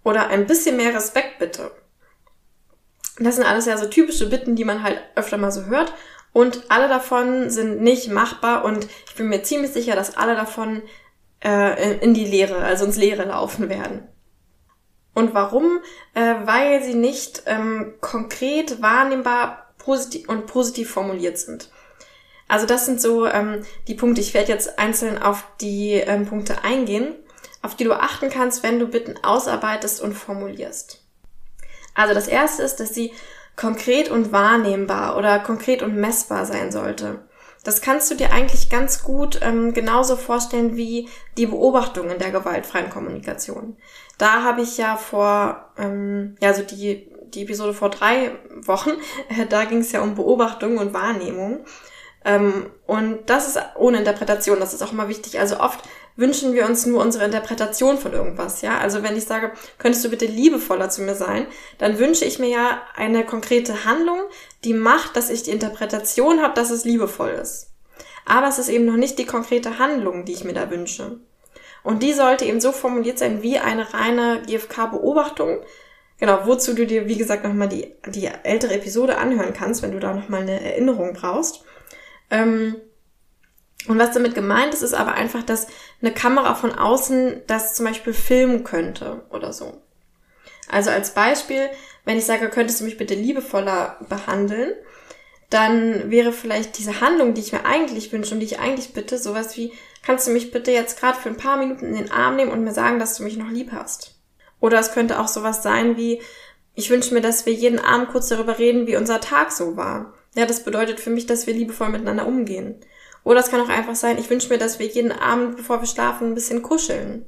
Oder 0.04 0.28
ein 0.28 0.46
bisschen 0.46 0.76
mehr 0.76 0.94
Respekt 0.94 1.38
bitte? 1.38 1.70
Das 3.18 3.36
sind 3.36 3.44
alles 3.44 3.66
ja 3.66 3.76
so 3.76 3.86
typische 3.86 4.28
Bitten, 4.28 4.56
die 4.56 4.64
man 4.64 4.82
halt 4.82 5.00
öfter 5.14 5.38
mal 5.38 5.50
so 5.50 5.64
hört. 5.66 5.92
Und 6.32 6.64
alle 6.70 6.88
davon 6.88 7.50
sind 7.50 7.80
nicht 7.80 8.08
machbar 8.08 8.64
und 8.64 8.86
ich 9.08 9.14
bin 9.14 9.28
mir 9.28 9.42
ziemlich 9.42 9.72
sicher, 9.72 9.96
dass 9.96 10.16
alle 10.16 10.36
davon 10.36 10.82
äh, 11.42 11.98
in 11.98 12.12
die 12.12 12.26
Leere, 12.26 12.56
also 12.58 12.84
ins 12.84 12.96
Leere 12.96 13.24
laufen 13.24 13.68
werden. 13.68 14.06
Und 15.16 15.32
warum? 15.32 15.80
Äh, 16.12 16.34
weil 16.44 16.82
sie 16.82 16.92
nicht 16.92 17.44
ähm, 17.46 17.94
konkret 18.02 18.82
wahrnehmbar 18.82 19.72
positiv 19.78 20.28
und 20.28 20.46
positiv 20.46 20.90
formuliert 20.90 21.38
sind. 21.38 21.70
Also 22.48 22.66
das 22.66 22.84
sind 22.84 23.00
so 23.00 23.26
ähm, 23.26 23.64
die 23.88 23.94
Punkte. 23.94 24.20
Ich 24.20 24.34
werde 24.34 24.52
jetzt 24.52 24.78
einzeln 24.78 25.16
auf 25.16 25.42
die 25.62 25.92
ähm, 25.92 26.26
Punkte 26.26 26.64
eingehen, 26.64 27.14
auf 27.62 27.74
die 27.74 27.84
du 27.84 27.94
achten 27.94 28.28
kannst, 28.28 28.62
wenn 28.62 28.78
du 28.78 28.88
Bitten 28.88 29.14
ausarbeitest 29.24 30.02
und 30.02 30.12
formulierst. 30.12 31.02
Also 31.94 32.12
das 32.12 32.28
erste 32.28 32.62
ist, 32.62 32.76
dass 32.76 32.92
sie 32.92 33.14
konkret 33.56 34.10
und 34.10 34.32
wahrnehmbar 34.32 35.16
oder 35.16 35.38
konkret 35.38 35.82
und 35.82 35.96
messbar 35.96 36.44
sein 36.44 36.70
sollte. 36.70 37.20
Das 37.64 37.80
kannst 37.80 38.10
du 38.10 38.14
dir 38.14 38.32
eigentlich 38.32 38.68
ganz 38.68 39.02
gut 39.02 39.40
ähm, 39.42 39.72
genauso 39.72 40.16
vorstellen 40.16 40.76
wie 40.76 41.08
die 41.38 41.46
Beobachtung 41.46 42.10
in 42.10 42.18
der 42.18 42.30
gewaltfreien 42.30 42.90
Kommunikation. 42.90 43.76
Da 44.18 44.42
habe 44.42 44.62
ich 44.62 44.78
ja 44.78 44.96
vor, 44.96 45.70
ähm, 45.78 46.36
ja, 46.40 46.54
so 46.54 46.62
die, 46.62 47.08
die 47.28 47.42
Episode 47.42 47.74
vor 47.74 47.90
drei 47.90 48.32
Wochen, 48.62 48.90
äh, 49.28 49.46
da 49.46 49.64
ging 49.64 49.78
es 49.78 49.92
ja 49.92 50.00
um 50.00 50.14
Beobachtung 50.14 50.78
und 50.78 50.94
Wahrnehmung. 50.94 51.64
Ähm, 52.24 52.70
und 52.86 53.30
das 53.30 53.46
ist 53.46 53.58
ohne 53.76 53.98
Interpretation, 53.98 54.58
das 54.58 54.74
ist 54.74 54.82
auch 54.82 54.92
immer 54.92 55.08
wichtig. 55.08 55.38
Also 55.38 55.60
oft 55.60 55.80
wünschen 56.16 56.54
wir 56.54 56.66
uns 56.66 56.84
nur 56.86 57.00
unsere 57.00 57.24
Interpretation 57.24 57.98
von 57.98 58.12
irgendwas, 58.12 58.62
ja. 58.62 58.78
Also 58.78 59.02
wenn 59.02 59.16
ich 59.16 59.24
sage, 59.24 59.52
könntest 59.78 60.04
du 60.04 60.10
bitte 60.10 60.26
liebevoller 60.26 60.90
zu 60.90 61.02
mir 61.02 61.14
sein, 61.14 61.46
dann 61.78 61.98
wünsche 61.98 62.24
ich 62.24 62.38
mir 62.38 62.48
ja 62.48 62.82
eine 62.96 63.24
konkrete 63.24 63.84
Handlung, 63.84 64.18
die 64.64 64.74
macht, 64.74 65.14
dass 65.14 65.30
ich 65.30 65.44
die 65.44 65.52
Interpretation 65.52 66.42
habe, 66.42 66.54
dass 66.54 66.70
es 66.70 66.84
liebevoll 66.84 67.30
ist. 67.30 67.70
Aber 68.24 68.48
es 68.48 68.58
ist 68.58 68.70
eben 68.70 68.86
noch 68.86 68.96
nicht 68.96 69.18
die 69.18 69.26
konkrete 69.26 69.78
Handlung, 69.78 70.24
die 70.24 70.32
ich 70.32 70.42
mir 70.42 70.54
da 70.54 70.68
wünsche. 70.70 71.20
Und 71.86 72.02
die 72.02 72.12
sollte 72.12 72.44
eben 72.44 72.60
so 72.60 72.72
formuliert 72.72 73.16
sein 73.16 73.44
wie 73.44 73.60
eine 73.60 73.94
reine 73.94 74.42
GFK-Beobachtung. 74.44 75.60
Genau, 76.18 76.40
wozu 76.44 76.74
du 76.74 76.84
dir, 76.84 77.06
wie 77.06 77.16
gesagt, 77.16 77.44
nochmal 77.44 77.68
die, 77.68 77.94
die 78.08 78.26
ältere 78.26 78.74
Episode 78.74 79.18
anhören 79.18 79.54
kannst, 79.54 79.82
wenn 79.82 79.92
du 79.92 80.00
da 80.00 80.12
nochmal 80.12 80.42
eine 80.42 80.60
Erinnerung 80.60 81.12
brauchst. 81.12 81.64
Ähm, 82.28 82.74
und 83.86 84.00
was 84.00 84.10
damit 84.10 84.34
gemeint 84.34 84.74
ist, 84.74 84.82
ist 84.82 84.94
aber 84.94 85.14
einfach, 85.14 85.44
dass 85.44 85.68
eine 86.02 86.12
Kamera 86.12 86.56
von 86.56 86.72
außen 86.74 87.42
das 87.46 87.74
zum 87.74 87.86
Beispiel 87.86 88.14
filmen 88.14 88.64
könnte 88.64 89.22
oder 89.30 89.52
so. 89.52 89.80
Also 90.68 90.90
als 90.90 91.14
Beispiel, 91.14 91.68
wenn 92.04 92.18
ich 92.18 92.26
sage, 92.26 92.48
könntest 92.48 92.80
du 92.80 92.84
mich 92.84 92.96
bitte 92.96 93.14
liebevoller 93.14 94.00
behandeln, 94.08 94.72
dann 95.50 96.10
wäre 96.10 96.32
vielleicht 96.32 96.78
diese 96.78 97.00
Handlung, 97.00 97.34
die 97.34 97.40
ich 97.40 97.52
mir 97.52 97.64
eigentlich 97.64 98.12
wünsche 98.12 98.34
und 98.34 98.40
die 98.40 98.46
ich 98.46 98.58
eigentlich 98.58 98.92
bitte, 98.92 99.18
sowas 99.18 99.56
wie, 99.56 99.72
kannst 100.04 100.26
du 100.26 100.32
mich 100.32 100.50
bitte 100.50 100.72
jetzt 100.72 100.98
gerade 100.98 101.18
für 101.18 101.28
ein 101.28 101.36
paar 101.36 101.56
Minuten 101.56 101.86
in 101.86 101.96
den 101.96 102.10
Arm 102.10 102.36
nehmen 102.36 102.50
und 102.50 102.64
mir 102.64 102.72
sagen, 102.72 102.98
dass 102.98 103.16
du 103.16 103.22
mich 103.22 103.36
noch 103.36 103.50
lieb 103.50 103.70
hast? 103.72 104.14
Oder 104.60 104.78
es 104.78 104.92
könnte 104.92 105.20
auch 105.20 105.28
sowas 105.28 105.62
sein 105.62 105.96
wie, 105.96 106.20
ich 106.74 106.90
wünsche 106.90 107.14
mir, 107.14 107.20
dass 107.20 107.46
wir 107.46 107.52
jeden 107.52 107.78
Abend 107.78 108.08
kurz 108.08 108.28
darüber 108.28 108.58
reden, 108.58 108.86
wie 108.86 108.96
unser 108.96 109.20
Tag 109.20 109.52
so 109.52 109.76
war. 109.76 110.14
Ja, 110.34 110.46
das 110.46 110.64
bedeutet 110.64 111.00
für 111.00 111.10
mich, 111.10 111.26
dass 111.26 111.46
wir 111.46 111.54
liebevoll 111.54 111.88
miteinander 111.88 112.26
umgehen. 112.26 112.76
Oder 113.24 113.40
es 113.40 113.50
kann 113.50 113.60
auch 113.60 113.68
einfach 113.68 113.96
sein, 113.96 114.18
ich 114.18 114.30
wünsche 114.30 114.50
mir, 114.50 114.58
dass 114.58 114.78
wir 114.78 114.86
jeden 114.86 115.12
Abend, 115.12 115.56
bevor 115.56 115.80
wir 115.80 115.88
schlafen, 115.88 116.28
ein 116.28 116.34
bisschen 116.34 116.62
kuscheln. 116.62 117.26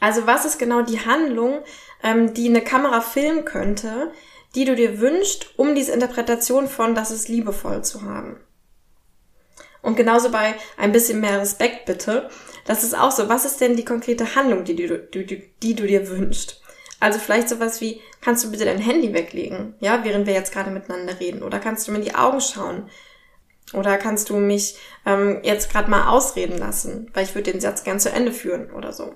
Also 0.00 0.26
was 0.26 0.44
ist 0.44 0.58
genau 0.58 0.82
die 0.82 1.04
Handlung, 1.04 1.60
ähm, 2.02 2.34
die 2.34 2.48
eine 2.48 2.62
Kamera 2.62 3.00
filmen 3.00 3.44
könnte, 3.44 4.12
die 4.56 4.64
du 4.64 4.74
dir 4.74 5.00
wünschst, 5.00 5.56
um 5.56 5.74
diese 5.74 5.92
Interpretation 5.92 6.66
von 6.66 6.94
das 6.94 7.12
ist 7.12 7.28
liebevoll 7.28 7.84
zu 7.84 8.02
haben? 8.02 8.40
Und 9.82 9.96
genauso 9.96 10.32
bei 10.32 10.54
ein 10.76 10.90
bisschen 10.90 11.20
mehr 11.20 11.40
Respekt 11.40 11.86
bitte. 11.86 12.28
Das 12.64 12.82
ist 12.82 12.98
auch 12.98 13.12
so. 13.12 13.28
Was 13.28 13.44
ist 13.44 13.60
denn 13.60 13.76
die 13.76 13.84
konkrete 13.84 14.34
Handlung, 14.34 14.64
die 14.64 14.74
du, 14.74 14.98
die, 14.98 15.52
die 15.62 15.74
du 15.74 15.86
dir 15.86 16.08
wünschst? 16.08 16.60
Also 16.98 17.20
vielleicht 17.20 17.48
sowas 17.48 17.80
wie, 17.80 18.00
kannst 18.20 18.44
du 18.44 18.50
bitte 18.50 18.64
dein 18.64 18.78
Handy 18.78 19.12
weglegen, 19.12 19.74
ja, 19.80 20.02
während 20.02 20.26
wir 20.26 20.34
jetzt 20.34 20.52
gerade 20.52 20.70
miteinander 20.70 21.20
reden? 21.20 21.42
Oder 21.42 21.60
kannst 21.60 21.86
du 21.86 21.92
mir 21.92 21.98
in 21.98 22.04
die 22.04 22.14
Augen 22.14 22.40
schauen? 22.40 22.90
Oder 23.74 23.98
kannst 23.98 24.30
du 24.30 24.36
mich 24.36 24.76
ähm, 25.04 25.40
jetzt 25.42 25.70
gerade 25.70 25.90
mal 25.90 26.08
ausreden 26.08 26.58
lassen, 26.58 27.10
weil 27.14 27.24
ich 27.24 27.34
würde 27.34 27.52
den 27.52 27.60
Satz 27.60 27.84
gern 27.84 28.00
zu 28.00 28.10
Ende 28.10 28.32
führen 28.32 28.70
oder 28.70 28.92
so. 28.92 29.14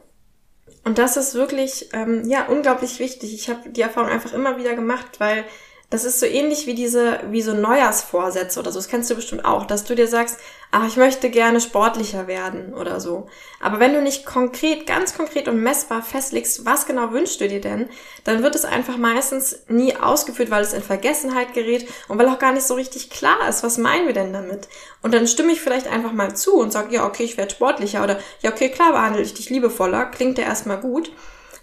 Und 0.85 0.99
das 0.99 1.17
ist 1.17 1.35
wirklich, 1.35 1.91
ähm, 1.93 2.27
ja, 2.27 2.47
unglaublich 2.47 2.99
wichtig. 2.99 3.35
Ich 3.35 3.51
habe 3.51 3.69
die 3.69 3.83
Erfahrung 3.83 4.11
einfach 4.11 4.33
immer 4.33 4.57
wieder 4.57 4.75
gemacht, 4.75 5.21
weil 5.21 5.45
das 5.91 6.05
ist 6.05 6.21
so 6.21 6.27
ähnlich 6.27 6.69
wie 6.69 6.75
diese, 6.75 7.19
wie 7.31 7.43
so 7.43 7.53
Neujahrsvorsätze 7.53 8.61
oder 8.61 8.71
so. 8.71 8.79
Das 8.79 8.89
kennst 8.89 9.11
du 9.11 9.17
bestimmt 9.17 9.45
auch, 9.45 9.67
dass 9.67 9.83
du 9.83 9.97
dir 9.97 10.07
sagst, 10.07 10.39
ach, 10.71 10.87
ich 10.87 10.97
möchte 10.97 11.31
gerne 11.31 11.61
sportlicher 11.61 12.29
werden 12.29 12.75
oder 12.75 13.01
so. 13.01 13.27
Aber 13.59 13.81
wenn 13.81 13.93
du 13.93 14.01
nicht 14.01 14.25
konkret, 14.25 14.87
ganz 14.87 15.17
konkret 15.17 15.49
und 15.49 15.61
messbar 15.61 16.01
festlegst, 16.03 16.65
was 16.65 16.87
genau 16.87 17.11
wünschst 17.11 17.41
du 17.41 17.49
dir 17.49 17.61
denn, 17.61 17.89
dann 18.23 18.45
wird 18.45 18.55
es 18.55 18.65
einfach 18.65 18.99
meistens 18.99 19.65
nie 19.67 19.97
ausgeführt, 19.97 20.53
weil 20.53 20.63
es 20.63 20.75
in 20.75 20.83
Vergessenheit 20.83 21.55
gerät 21.55 21.89
und 22.07 22.19
weil 22.19 22.29
auch 22.29 22.39
gar 22.39 22.53
nicht 22.53 22.67
so 22.67 22.75
richtig 22.75 23.11
klar 23.11 23.49
ist, 23.49 23.65
was 23.65 23.77
meinen 23.77 24.07
wir 24.07 24.15
denn 24.15 24.33
damit. 24.33 24.69
Und 25.03 25.13
dann 25.13 25.27
stimme 25.27 25.51
ich 25.51 25.61
vielleicht 25.61 25.89
einfach 25.89 26.13
mal 26.13 26.37
zu 26.37 26.55
und 26.55 26.73
sage, 26.73 26.95
ja, 26.95 27.05
okay, 27.05 27.25
ich 27.25 27.37
werde 27.37 27.53
sportlicher 27.53 28.05
oder 28.05 28.21
ja, 28.43 28.53
okay, 28.53 28.69
klar 28.69 28.93
behandle 28.93 29.23
ich 29.23 29.35
dich 29.35 29.51
liebevoller, 29.51 30.07
klingt 30.07 30.39
ja 30.39 30.45
erstmal 30.45 30.79
gut. 30.79 31.11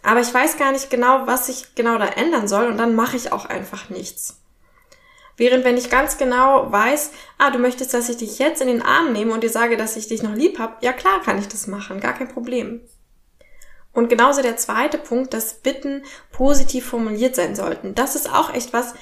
Aber 0.07 0.21
ich 0.21 0.33
weiß 0.33 0.55
gar 0.55 0.71
nicht 0.71 0.89
genau, 0.89 1.27
was 1.27 1.49
ich 1.49 1.75
genau 1.75 1.97
da 1.97 2.05
ändern 2.05 2.47
soll 2.47 2.67
und 2.67 2.77
dann 2.77 2.95
mache 2.95 3.17
ich 3.17 3.33
auch 3.33 3.45
einfach 3.45 3.89
nichts. 3.89 4.39
Während 5.35 5.65
wenn 5.65 5.75
ich 5.75 5.89
ganz 5.89 6.17
genau 6.17 6.71
weiß, 6.71 7.11
ah, 7.37 7.51
du 7.51 7.59
möchtest, 7.59 7.93
dass 7.93 8.07
ich 8.07 8.15
dich 8.15 8.39
jetzt 8.39 8.61
in 8.61 8.69
den 8.69 8.81
Arm 8.81 9.11
nehme 9.11 9.33
und 9.33 9.43
dir 9.43 9.49
sage, 9.49 9.75
dass 9.75 9.97
ich 9.97 10.07
dich 10.07 10.23
noch 10.23 10.33
lieb 10.33 10.59
habe, 10.59 10.77
ja 10.79 10.93
klar 10.93 11.21
kann 11.23 11.37
ich 11.37 11.49
das 11.49 11.67
machen, 11.67 11.99
gar 11.99 12.13
kein 12.13 12.29
Problem. 12.29 12.79
Und 13.91 14.07
genauso 14.07 14.41
der 14.41 14.55
zweite 14.55 14.97
Punkt, 14.97 15.33
dass 15.33 15.55
Bitten 15.55 16.03
positiv 16.31 16.85
formuliert 16.85 17.35
sein 17.35 17.53
sollten. 17.53 17.93
Das 17.93 18.15
ist 18.15 18.33
auch 18.33 18.53
echt 18.53 18.71
was, 18.71 18.93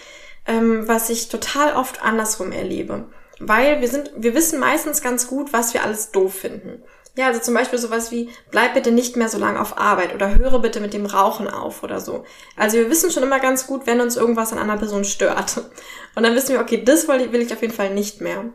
ähm, 0.48 0.88
was 0.88 1.12
ich 1.12 1.30
total 1.30 1.76
oft 1.76 2.02
andersrum 2.02 2.52
erlebe. 2.52 3.10
Weil 3.38 3.80
wir 3.80 3.90
sind, 3.90 4.12
wir 4.18 4.34
wissen 4.34 4.60
meistens 4.60 5.04
ganz 5.04 5.28
gut, 5.28 5.54
was 5.54 5.76
wir 5.76 5.84
alles 5.84 6.10
doof 6.10 6.34
finden. 6.34 6.82
Ja, 7.18 7.28
also 7.28 7.40
zum 7.40 7.54
Beispiel 7.54 7.80
sowas 7.80 8.12
wie, 8.12 8.30
bleib 8.52 8.74
bitte 8.74 8.92
nicht 8.92 9.16
mehr 9.16 9.30
so 9.30 9.38
lange 9.38 9.62
auf 9.62 9.78
Arbeit 9.78 10.14
oder 10.14 10.36
höre 10.36 10.60
bitte 10.60 10.82
mit 10.82 10.94
dem 10.94 11.06
Rauchen 11.06 11.48
auf 11.48 11.82
oder 11.82 12.02
so. 12.02 12.26
Also 12.58 12.78
wir 12.78 12.90
wissen 12.90 13.10
schon 13.10 13.24
immer 13.24 13.40
ganz 13.40 13.68
gut, 13.68 13.88
wenn 13.88 14.02
uns 14.02 14.18
irgendwas 14.18 14.52
an 14.52 14.60
einer 14.60 14.78
Person 14.78 15.06
stört. 15.06 15.58
Und 16.16 16.24
dann 16.24 16.36
wissen 16.36 16.54
wir, 16.54 16.60
okay, 16.60 16.84
das 16.84 17.08
will 17.08 17.42
ich 17.42 17.54
auf 17.54 17.62
jeden 17.62 17.74
Fall 17.74 17.94
nicht 17.94 18.20
mehr. 18.20 18.46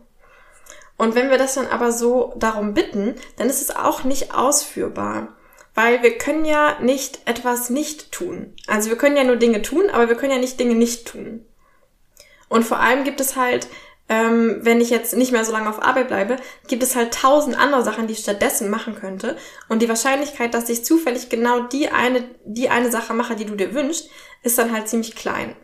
Und 0.99 1.15
wenn 1.15 1.31
wir 1.31 1.39
das 1.39 1.55
dann 1.55 1.69
aber 1.69 1.93
so 1.93 2.35
darum 2.37 2.75
bitten, 2.75 3.15
dann 3.39 3.49
ist 3.49 3.63
es 3.63 3.75
auch 3.75 4.05
nicht 4.05 4.35
ausführbar. 4.35 5.29
Weil 5.75 6.03
wir 6.03 6.19
können 6.19 6.45
ja 6.45 6.79
nicht 6.81 7.21
etwas 7.25 7.71
nicht 7.71 8.13
tun. 8.13 8.55
Also 8.67 8.91
wir 8.91 8.99
können 8.99 9.17
ja 9.17 9.25
nur 9.25 9.37
Dinge 9.37 9.63
tun, 9.63 9.89
aber 9.91 10.11
wir 10.11 10.17
können 10.17 10.33
ja 10.33 10.39
nicht 10.39 10.61
Dinge 10.61 10.75
nicht 10.75 11.09
tun. 11.09 11.47
Und 12.51 12.65
vor 12.65 12.81
allem 12.81 13.05
gibt 13.05 13.21
es 13.21 13.37
halt 13.37 13.69
ähm, 14.11 14.59
wenn 14.63 14.81
ich 14.81 14.91
jetzt 14.91 15.17
nicht 15.17 15.31
mehr 15.31 15.45
so 15.45 15.53
lange 15.53 15.71
auf 15.71 15.81
Arbeit 15.81 16.09
bleibe, 16.09 16.37
gibt 16.67 16.83
es 16.83 16.97
halt 16.97 17.15
tausend 17.15 17.57
andere 17.57 17.85
Sachen, 17.85 18.09
die 18.09 18.13
ich 18.13 18.19
stattdessen 18.19 18.69
machen 18.69 18.97
könnte. 18.97 19.37
Und 19.69 19.83
die 19.83 19.89
Wahrscheinlichkeit, 19.89 20.53
dass 20.53 20.69
ich 20.69 20.85
zufällig 20.85 21.29
genau 21.29 21.61
die 21.61 21.91
eine, 21.91 22.25
die 22.45 22.71
eine 22.71 22.91
Sache 22.91 23.15
mache, 23.15 23.37
die 23.37 23.45
du 23.45 23.55
dir 23.55 23.73
wünschst, 23.73 24.11
ist 24.43 24.59
dann 24.59 24.73
halt 24.73 24.89
ziemlich 24.89 25.15
klein. 25.15 25.55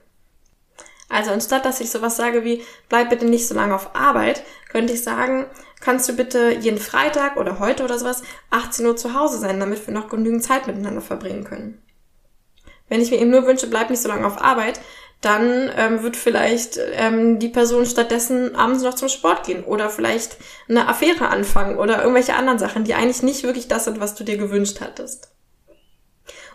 Also 1.09 1.33
anstatt 1.33 1.65
dass 1.65 1.81
ich 1.81 1.91
sowas 1.91 2.17
sage 2.17 2.45
wie, 2.45 2.63
bleib 2.89 3.11
bitte 3.11 3.27
nicht 3.27 3.49
so 3.49 3.55
lange 3.55 3.75
auf 3.75 3.97
Arbeit, 3.97 4.45
könnte 4.71 4.93
ich 4.93 5.03
sagen, 5.03 5.47
kannst 5.81 6.09
du 6.09 6.13
bitte 6.13 6.51
jeden 6.61 6.79
Freitag 6.79 7.37
oder 7.37 7.59
heute 7.59 7.83
oder 7.83 7.99
sowas 7.99 8.23
18 8.51 8.87
Uhr 8.87 8.97
zu 8.97 9.15
Hause 9.15 9.39
sein, 9.39 9.59
damit 9.59 9.85
wir 9.89 9.95
noch 9.95 10.09
genügend 10.09 10.45
Zeit 10.45 10.69
miteinander 10.69 11.01
verbringen 11.01 11.43
können. 11.43 11.83
Wenn 12.89 13.01
ich 13.01 13.11
mir 13.11 13.19
eben 13.19 13.31
nur 13.31 13.47
wünsche, 13.47 13.67
bleib 13.67 13.91
nicht 13.91 14.03
so 14.03 14.09
lange 14.09 14.27
auf 14.27 14.41
Arbeit, 14.41 14.81
dann 15.21 15.71
ähm, 15.77 16.03
wird 16.03 16.17
vielleicht 16.17 16.79
ähm, 16.93 17.39
die 17.39 17.49
Person 17.49 17.87
stattdessen 17.87 18.55
abends 18.55 18.83
noch 18.83 18.95
zum 18.95 19.09
Sport 19.09 19.47
gehen 19.47 19.65
oder 19.65 19.89
vielleicht 19.89 20.37
eine 20.69 20.89
Affäre 20.89 21.29
anfangen 21.29 21.79
oder 21.79 22.01
irgendwelche 22.01 22.35
anderen 22.35 22.59
Sachen, 22.59 22.85
die 22.85 22.95
eigentlich 22.95 23.23
nicht 23.23 23.43
wirklich 23.43 23.67
das 23.67 23.85
sind, 23.85 23.99
was 23.99 24.15
du 24.15 24.25
dir 24.25 24.37
gewünscht 24.37 24.81
hattest. 24.81 25.33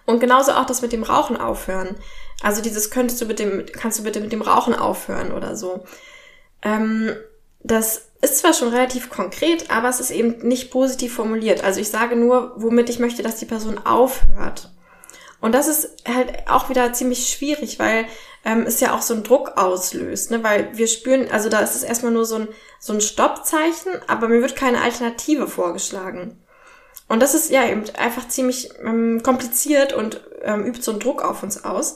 Und 0.05 0.19
genauso 0.19 0.53
auch 0.53 0.65
das 0.65 0.81
mit 0.81 0.93
dem 0.93 1.03
Rauchen 1.03 1.37
aufhören. 1.37 1.95
Also 2.41 2.61
dieses 2.61 2.91
könntest 2.91 3.21
du 3.21 3.25
mit 3.25 3.39
dem, 3.39 3.65
kannst 3.71 3.99
du 3.99 4.03
bitte 4.03 4.19
mit 4.19 4.31
dem 4.31 4.41
Rauchen 4.41 4.73
aufhören 4.73 5.31
oder 5.31 5.55
so. 5.55 5.83
Ähm, 6.61 7.15
das 7.63 8.09
ist 8.21 8.39
zwar 8.39 8.53
schon 8.53 8.69
relativ 8.69 9.09
konkret, 9.09 9.71
aber 9.71 9.89
es 9.89 9.99
ist 9.99 10.11
eben 10.11 10.47
nicht 10.47 10.71
positiv 10.71 11.13
formuliert. 11.15 11.63
Also 11.63 11.79
ich 11.79 11.89
sage 11.89 12.15
nur, 12.15 12.53
womit 12.55 12.89
ich 12.89 12.99
möchte, 12.99 13.23
dass 13.23 13.37
die 13.37 13.45
Person 13.45 13.79
aufhört. 13.79 14.71
Und 15.41 15.53
das 15.53 15.67
ist 15.67 15.89
halt 16.07 16.47
auch 16.47 16.69
wieder 16.69 16.93
ziemlich 16.93 17.29
schwierig, 17.29 17.79
weil 17.79 18.05
ähm, 18.45 18.63
es 18.67 18.79
ja 18.79 18.95
auch 18.95 19.01
so 19.01 19.13
einen 19.13 19.23
Druck 19.23 19.57
auslöst, 19.57 20.31
ne? 20.31 20.43
weil 20.43 20.77
wir 20.77 20.87
spüren, 20.87 21.29
also 21.31 21.49
da 21.49 21.59
ist 21.59 21.75
es 21.75 21.83
erstmal 21.83 22.11
nur 22.11 22.25
so 22.25 22.35
ein, 22.35 22.47
so 22.79 22.93
ein 22.93 23.01
Stoppzeichen, 23.01 23.91
aber 24.07 24.29
mir 24.29 24.41
wird 24.41 24.55
keine 24.55 24.81
Alternative 24.81 25.47
vorgeschlagen. 25.47 26.37
Und 27.07 27.21
das 27.21 27.33
ist 27.33 27.51
ja 27.51 27.67
eben 27.67 27.83
einfach 27.97 28.27
ziemlich 28.27 28.69
ähm, 28.83 29.21
kompliziert 29.23 29.93
und 29.93 30.21
ähm, 30.43 30.65
übt 30.65 30.81
so 30.81 30.91
einen 30.91 30.99
Druck 31.01 31.23
auf 31.23 31.43
uns 31.43 31.65
aus. 31.65 31.95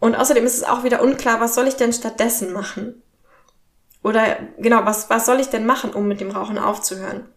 Und 0.00 0.14
außerdem 0.14 0.46
ist 0.46 0.56
es 0.56 0.64
auch 0.64 0.84
wieder 0.84 1.02
unklar, 1.02 1.40
was 1.40 1.54
soll 1.54 1.66
ich 1.66 1.74
denn 1.74 1.92
stattdessen 1.92 2.52
machen? 2.52 3.02
Oder 4.02 4.38
genau, 4.58 4.84
was, 4.84 5.10
was 5.10 5.26
soll 5.26 5.40
ich 5.40 5.48
denn 5.48 5.66
machen, 5.66 5.92
um 5.92 6.06
mit 6.06 6.20
dem 6.20 6.30
Rauchen 6.30 6.58
aufzuhören? 6.58 7.28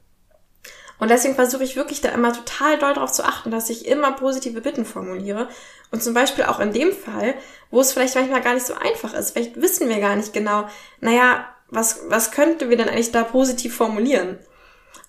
Und 1.01 1.09
deswegen 1.09 1.33
versuche 1.33 1.63
ich 1.63 1.75
wirklich 1.75 1.99
da 2.01 2.09
immer 2.09 2.31
total 2.31 2.77
doll 2.77 2.93
darauf 2.93 3.11
zu 3.11 3.25
achten, 3.25 3.49
dass 3.49 3.71
ich 3.71 3.87
immer 3.87 4.11
positive 4.11 4.61
Bitten 4.61 4.85
formuliere. 4.85 5.49
Und 5.89 6.03
zum 6.03 6.13
Beispiel 6.13 6.43
auch 6.43 6.59
in 6.59 6.73
dem 6.73 6.91
Fall, 6.91 7.33
wo 7.71 7.81
es 7.81 7.91
vielleicht 7.91 8.13
manchmal 8.13 8.41
gar 8.41 8.53
nicht 8.53 8.67
so 8.67 8.75
einfach 8.75 9.15
ist. 9.15 9.31
Vielleicht 9.31 9.59
wissen 9.59 9.89
wir 9.89 9.99
gar 9.99 10.15
nicht 10.15 10.31
genau, 10.31 10.67
naja, 10.99 11.47
was, 11.69 12.01
was 12.09 12.29
könnten 12.29 12.69
wir 12.69 12.77
denn 12.77 12.87
eigentlich 12.87 13.11
da 13.11 13.23
positiv 13.23 13.75
formulieren? 13.75 14.37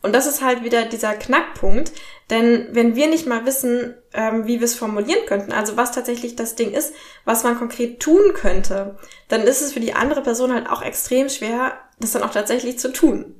Und 0.01 0.15
das 0.15 0.27
ist 0.27 0.41
halt 0.41 0.65
wieder 0.65 0.87
dieser 0.87 1.13
Knackpunkt, 1.13 1.93
denn 2.31 2.69
wenn 2.73 2.97
wir 2.97 3.09
nicht 3.09 3.27
mal 3.27 3.45
wissen, 3.45 3.95
ähm, 4.15 4.47
wie 4.47 4.61
wir 4.61 4.65
es 4.65 4.75
formulieren 4.75 5.27
könnten, 5.27 5.53
also 5.53 5.77
was 5.77 5.93
tatsächlich 5.93 6.37
das 6.37 6.55
Ding 6.55 6.73
ist, 6.73 6.95
was 7.27 7.45
man 7.45 7.59
konkret 7.59 8.01
tun 8.01 8.33
könnte, 8.33 8.97
dann 9.29 9.43
ist 9.43 9.61
es 9.61 9.75
für 9.75 9.81
die 9.81 9.93
andere 9.93 10.23
Person 10.23 10.55
halt 10.55 10.71
auch 10.71 10.81
extrem 10.81 11.29
schwer, 11.29 11.75
das 12.01 12.13
dann 12.13 12.23
auch 12.23 12.33
tatsächlich 12.33 12.79
zu 12.79 12.95
tun. 12.95 13.35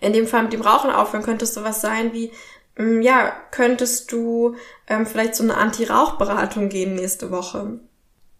In 0.00 0.12
dem 0.12 0.26
Fall 0.26 0.44
mit 0.44 0.52
dem 0.52 0.60
Rauchen 0.60 0.90
aufhören 0.90 1.24
könnte 1.24 1.44
es 1.44 1.54
sowas 1.54 1.80
sein 1.80 2.12
wie, 2.12 2.32
ähm, 2.76 3.02
ja, 3.02 3.32
könntest 3.50 4.12
du 4.12 4.54
ähm, 4.86 5.06
vielleicht 5.06 5.34
zu 5.34 5.42
einer 5.42 5.58
Anti-Rauch-Beratung 5.58 6.68
gehen 6.68 6.94
nächste 6.94 7.30
Woche? 7.30 7.80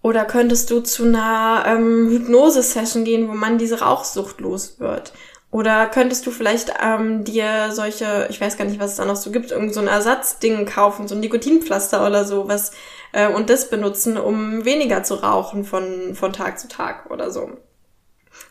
Oder 0.01 0.25
könntest 0.25 0.71
du 0.71 0.81
zu 0.81 1.05
einer 1.05 1.64
ähm, 1.66 2.09
Hypnose-Session 2.09 3.05
gehen, 3.05 3.29
wo 3.29 3.33
man 3.33 3.59
diese 3.59 3.81
Rauchsucht 3.81 4.40
los 4.40 4.79
wird? 4.79 5.12
Oder 5.51 5.87
könntest 5.87 6.27
du 6.27 6.31
vielleicht 6.31 6.75
ähm, 6.81 7.25
dir 7.25 7.73
solche, 7.73 8.27
ich 8.31 8.40
weiß 8.40 8.59
gar 8.59 8.66
nicht, 8.66 8.81
was 8.81 8.92
es 8.92 8.97
da 8.99 9.07
noch 9.07 9.16
so 9.16 9.31
gibt, 9.31 9.51
irgend 9.51 9.73
so 9.73 9.81
ein 9.81 9.88
Ersatzding 9.88 10.66
kaufen, 10.66 11.09
so 11.09 11.14
ein 11.14 11.21
Nikotinpflaster 11.21 12.07
oder 12.07 12.25
so, 12.25 12.49
was 12.49 12.73
äh, 13.12 13.29
und 13.29 13.49
das 13.49 13.71
benutzen, 13.71 14.18
um 14.18 14.64
weniger 14.66 15.03
zu 15.05 15.14
rauchen 15.14 15.64
von, 15.64 16.14
von 16.14 16.35
Tag 16.35 16.59
zu 16.61 16.68
Tag 16.68 17.11
oder 17.11 17.31
so. 17.31 17.51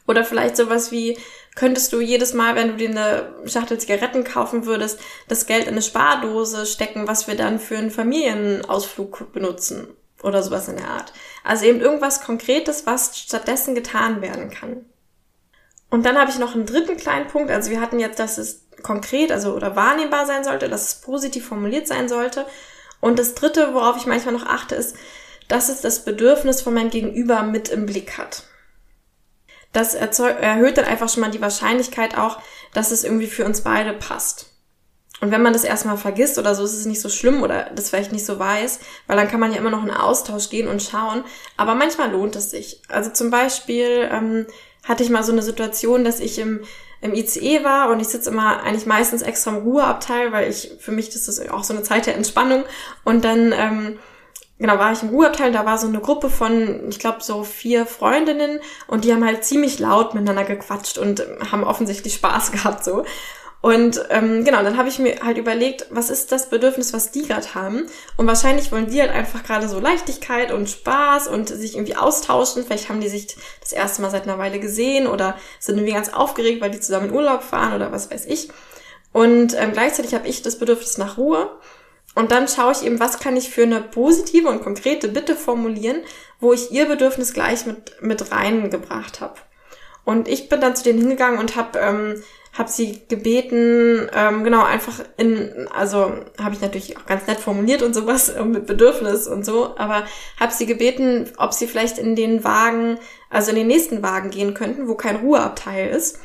Oder 0.07 0.25
vielleicht 0.25 0.57
sowas 0.57 0.91
wie, 0.91 1.17
könntest 1.57 1.91
du 1.91 1.99
jedes 1.99 2.33
Mal, 2.33 2.55
wenn 2.55 2.69
du 2.69 2.75
dir 2.75 2.89
eine 2.89 3.33
Schachtel 3.45 3.79
Zigaretten 3.79 4.23
kaufen 4.23 4.65
würdest, 4.65 4.99
das 5.27 5.47
Geld 5.47 5.63
in 5.63 5.73
eine 5.73 5.81
Spardose 5.81 6.65
stecken, 6.67 7.07
was 7.07 7.27
wir 7.27 7.35
dann 7.35 7.59
für 7.59 7.77
einen 7.77 7.91
Familienausflug 7.91 9.33
benutzen. 9.33 9.87
Oder 10.23 10.41
sowas 10.41 10.67
in 10.67 10.77
der 10.77 10.87
Art. 10.87 11.13
Also 11.43 11.65
eben 11.65 11.79
irgendwas 11.79 12.21
Konkretes, 12.21 12.85
was 12.85 13.19
stattdessen 13.19 13.75
getan 13.75 14.21
werden 14.21 14.49
kann. 14.49 14.85
Und 15.89 16.05
dann 16.05 16.17
habe 16.17 16.31
ich 16.31 16.39
noch 16.39 16.55
einen 16.55 16.65
dritten 16.65 16.97
kleinen 16.97 17.27
Punkt. 17.27 17.51
Also 17.51 17.69
wir 17.69 17.81
hatten 17.81 17.99
jetzt, 17.99 18.19
dass 18.19 18.37
es 18.37 18.67
konkret, 18.83 19.31
also 19.31 19.53
oder 19.53 19.75
wahrnehmbar 19.75 20.25
sein 20.25 20.43
sollte, 20.43 20.69
dass 20.69 20.87
es 20.87 20.95
positiv 21.01 21.47
formuliert 21.47 21.87
sein 21.87 22.09
sollte. 22.09 22.45
Und 22.99 23.19
das 23.19 23.35
dritte, 23.35 23.73
worauf 23.73 23.97
ich 23.97 24.05
manchmal 24.05 24.33
noch 24.33 24.45
achte, 24.45 24.75
ist, 24.75 24.95
dass 25.47 25.69
es 25.69 25.81
das 25.81 26.03
Bedürfnis 26.03 26.61
von 26.61 26.73
meinem 26.73 26.89
Gegenüber 26.89 27.43
mit 27.43 27.69
im 27.69 27.85
Blick 27.85 28.17
hat. 28.17 28.46
Das 29.77 29.93
erhöht 29.93 30.79
dann 30.79 30.85
einfach 30.85 31.07
schon 31.07 31.21
mal 31.21 31.29
die 31.29 31.39
Wahrscheinlichkeit 31.39 32.17
auch, 32.17 32.39
dass 32.73 32.89
es 32.89 33.03
irgendwie 33.03 33.27
für 33.27 33.45
uns 33.45 33.61
beide 33.61 33.93
passt. 33.93 34.47
Und 35.21 35.29
wenn 35.29 35.43
man 35.43 35.53
das 35.53 35.63
erstmal 35.63 35.97
vergisst 35.97 36.39
oder 36.39 36.55
so, 36.55 36.63
ist 36.63 36.73
es 36.73 36.87
nicht 36.87 36.99
so 36.99 37.09
schlimm 37.09 37.43
oder 37.43 37.69
das 37.75 37.89
vielleicht 37.89 38.11
nicht 38.11 38.25
so 38.25 38.39
weiß, 38.39 38.79
weil 39.05 39.17
dann 39.17 39.27
kann 39.27 39.39
man 39.39 39.51
ja 39.51 39.59
immer 39.59 39.69
noch 39.69 39.83
in 39.83 39.91
Austausch 39.91 40.49
gehen 40.49 40.67
und 40.67 40.81
schauen. 40.81 41.23
Aber 41.57 41.75
manchmal 41.75 42.11
lohnt 42.11 42.35
es 42.35 42.49
sich. 42.49 42.81
Also 42.87 43.11
zum 43.11 43.29
Beispiel 43.29 44.09
ähm, 44.11 44.47
hatte 44.83 45.03
ich 45.03 45.11
mal 45.11 45.23
so 45.23 45.31
eine 45.31 45.43
Situation, 45.43 46.03
dass 46.03 46.19
ich 46.19 46.39
im, 46.39 46.61
im 47.01 47.13
ICE 47.13 47.63
war 47.63 47.91
und 47.91 47.99
ich 47.99 48.07
sitze 48.07 48.31
immer 48.31 48.63
eigentlich 48.63 48.87
meistens 48.87 49.21
extra 49.21 49.51
im 49.51 49.57
Ruheabteil, 49.57 50.31
weil 50.31 50.49
ich, 50.49 50.71
für 50.79 50.91
mich 50.91 51.09
das 51.09 51.27
ist 51.27 51.51
auch 51.51 51.63
so 51.63 51.73
eine 51.73 51.83
Zeit 51.83 52.07
der 52.07 52.15
Entspannung. 52.15 52.63
Und 53.03 53.23
dann, 53.25 53.53
ähm, 53.55 53.99
genau, 54.59 54.77
war 54.77 54.91
ich 54.91 55.03
im 55.03 55.09
Ruheabteil, 55.09 55.51
da 55.51 55.65
war 55.65 55.77
so 55.77 55.87
eine 55.87 55.99
Gruppe 55.99 56.29
von, 56.29 56.89
ich 56.89 56.99
glaube, 56.99 57.23
so 57.23 57.43
vier 57.43 57.85
Freundinnen 57.85 58.59
und 58.87 59.03
die 59.03 59.13
haben 59.13 59.25
halt 59.25 59.43
ziemlich 59.43 59.79
laut 59.79 60.13
miteinander 60.13 60.43
gequatscht 60.43 60.97
und 60.97 61.23
haben 61.51 61.63
offensichtlich 61.63 62.15
Spaß 62.15 62.51
gehabt 62.51 62.83
so. 62.83 63.03
Und 63.59 64.05
ähm, 64.11 64.45
genau, 64.45 64.61
dann 64.61 64.77
habe 64.77 64.87
ich 64.87 64.99
mir 64.99 65.19
halt 65.23 65.37
überlegt, 65.37 65.87
was 65.89 66.11
ist 66.11 66.31
das 66.31 66.49
Bedürfnis, 66.49 66.93
was 66.93 67.11
die 67.11 67.23
gerade 67.23 67.55
haben? 67.55 67.87
Und 68.15 68.27
wahrscheinlich 68.27 68.71
wollen 68.71 68.89
die 68.89 69.01
halt 69.01 69.11
einfach 69.11 69.43
gerade 69.43 69.67
so 69.67 69.79
Leichtigkeit 69.79 70.51
und 70.51 70.69
Spaß 70.69 71.27
und 71.27 71.49
sich 71.49 71.75
irgendwie 71.75 71.95
austauschen. 71.95 72.63
Vielleicht 72.63 72.87
haben 72.87 73.01
die 73.01 73.09
sich 73.09 73.35
das 73.59 73.73
erste 73.73 74.03
Mal 74.03 74.11
seit 74.11 74.23
einer 74.23 74.37
Weile 74.37 74.59
gesehen 74.59 75.07
oder 75.07 75.35
sind 75.59 75.77
irgendwie 75.77 75.95
ganz 75.95 76.13
aufgeregt, 76.13 76.61
weil 76.61 76.69
die 76.69 76.79
zusammen 76.79 77.09
in 77.09 77.15
Urlaub 77.15 77.41
fahren 77.41 77.73
oder 77.73 77.91
was 77.91 78.11
weiß 78.11 78.25
ich. 78.27 78.49
Und 79.11 79.55
ähm, 79.59 79.73
gleichzeitig 79.73 80.13
habe 80.13 80.27
ich 80.27 80.43
das 80.43 80.59
Bedürfnis 80.59 80.99
nach 80.99 81.17
Ruhe. 81.17 81.49
Und 82.15 82.31
dann 82.31 82.47
schaue 82.47 82.71
ich 82.71 82.83
eben, 82.83 82.99
was 82.99 83.19
kann 83.19 83.37
ich 83.37 83.49
für 83.49 83.63
eine 83.63 83.81
positive 83.81 84.49
und 84.49 84.63
konkrete 84.63 85.07
Bitte 85.07 85.35
formulieren, 85.35 86.01
wo 86.39 86.53
ich 86.53 86.71
ihr 86.71 86.85
Bedürfnis 86.85 87.33
gleich 87.33 87.65
mit, 87.65 88.01
mit 88.01 88.31
reingebracht 88.31 89.21
habe. 89.21 89.35
Und 90.03 90.27
ich 90.27 90.49
bin 90.49 90.61
dann 90.61 90.75
zu 90.75 90.83
denen 90.83 90.99
hingegangen 90.99 91.39
und 91.39 91.55
habe 91.55 91.77
ähm, 91.79 92.23
habe 92.57 92.71
sie 92.71 93.01
gebeten, 93.07 94.09
ähm, 94.13 94.43
genau, 94.43 94.63
einfach 94.63 95.01
in, 95.17 95.67
also 95.73 96.11
habe 96.41 96.55
ich 96.55 96.61
natürlich 96.61 96.97
auch 96.97 97.05
ganz 97.05 97.27
nett 97.27 97.39
formuliert 97.39 97.83
und 97.83 97.93
sowas 97.93 98.29
äh, 98.29 98.43
mit 98.43 98.65
Bedürfnis 98.65 99.27
und 99.27 99.45
so, 99.45 99.77
aber 99.77 100.03
habe 100.39 100.53
sie 100.53 100.65
gebeten, 100.65 101.31
ob 101.37 101.53
sie 101.53 101.67
vielleicht 101.67 101.99
in 101.99 102.15
den 102.15 102.43
Wagen, 102.43 102.97
also 103.29 103.51
in 103.51 103.57
den 103.57 103.67
nächsten 103.67 104.01
Wagen 104.01 104.31
gehen 104.31 104.53
könnten, 104.53 104.87
wo 104.87 104.95
kein 104.95 105.17
Ruheabteil 105.17 105.89
ist, 105.89 106.19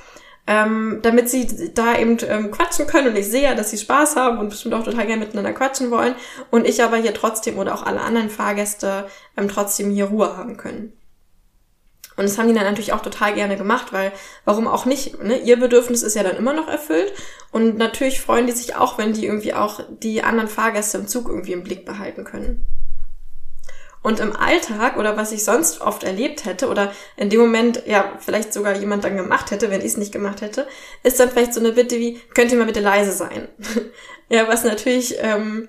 ähm, 0.47 0.99
damit 1.03 1.31
sie 1.31 1.73
da 1.73 1.97
eben 1.97 2.19
ähm, 2.27 2.51
quatschen 2.51 2.87
können 2.87 3.09
und 3.09 3.17
ich 3.17 3.29
sehe 3.29 3.43
ja, 3.43 3.55
dass 3.55 3.71
sie 3.71 3.79
Spaß 3.79 4.17
haben 4.17 4.39
und 4.39 4.49
bestimmt 4.49 4.75
auch 4.75 4.85
total 4.85 5.07
gerne 5.07 5.25
miteinander 5.25 5.53
quatschen 5.53 5.91
wollen 5.91 6.15
und 6.51 6.67
ich 6.67 6.83
aber 6.83 6.97
hier 6.97 7.15
trotzdem 7.15 7.59
oder 7.59 7.75
auch 7.75 7.85
alle 7.85 8.01
anderen 8.01 8.29
Fahrgäste 8.29 9.07
ähm, 9.37 9.49
trotzdem 9.49 9.91
hier 9.91 10.07
Ruhe 10.07 10.37
haben 10.37 10.57
können. 10.57 10.93
Und 12.17 12.25
das 12.25 12.37
haben 12.37 12.49
die 12.49 12.55
dann 12.55 12.65
natürlich 12.65 12.93
auch 12.93 13.01
total 13.01 13.35
gerne 13.35 13.57
gemacht, 13.57 13.93
weil 13.93 14.13
warum 14.45 14.69
auch 14.69 14.85
nicht? 14.85 15.23
Ne? 15.23 15.39
Ihr 15.39 15.59
Bedürfnis 15.59 16.03
ist 16.03 16.15
ja 16.15 16.23
dann 16.23 16.37
immer 16.37 16.53
noch 16.53 16.69
erfüllt. 16.69 17.13
Und 17.51 17.79
natürlich 17.79 18.21
freuen 18.21 18.47
die 18.47 18.53
sich 18.53 18.77
auch, 18.77 18.99
wenn 18.99 19.15
die 19.15 19.25
irgendwie 19.25 19.55
auch 19.55 19.81
die 19.89 20.23
anderen 20.23 20.49
Fahrgäste 20.49 20.99
im 20.99 21.09
Zug 21.09 21.29
irgendwie 21.29 21.53
im 21.53 21.65
Blick 21.65 21.87
behalten 21.87 22.25
können. 22.25 22.67
Und 24.03 24.19
im 24.19 24.35
Alltag 24.35 24.97
oder 24.97 25.17
was 25.17 25.31
ich 25.31 25.45
sonst 25.45 25.81
oft 25.81 26.03
erlebt 26.03 26.45
hätte 26.45 26.69
oder 26.69 26.93
in 27.17 27.31
dem 27.31 27.41
Moment 27.41 27.85
ja 27.87 28.13
vielleicht 28.19 28.53
sogar 28.53 28.77
jemand 28.77 29.05
dann 29.05 29.17
gemacht 29.17 29.53
hätte, 29.53 29.71
wenn 29.71 29.81
ich 29.81 29.89
es 29.89 29.97
nicht 29.97 30.13
gemacht 30.13 30.41
hätte, 30.41 30.67
ist 31.05 31.21
dann 31.21 31.31
vielleicht 31.31 31.55
so 31.55 31.61
eine 31.61 31.73
Bitte 31.73 31.97
wie, 31.99 32.21
könnt 32.35 32.51
ihr 32.51 32.59
mal 32.59 32.67
bitte 32.67 32.81
leise 32.81 33.13
sein? 33.13 33.49
ja, 34.29 34.49
was 34.49 34.65
natürlich 34.65 35.17
ähm, 35.21 35.69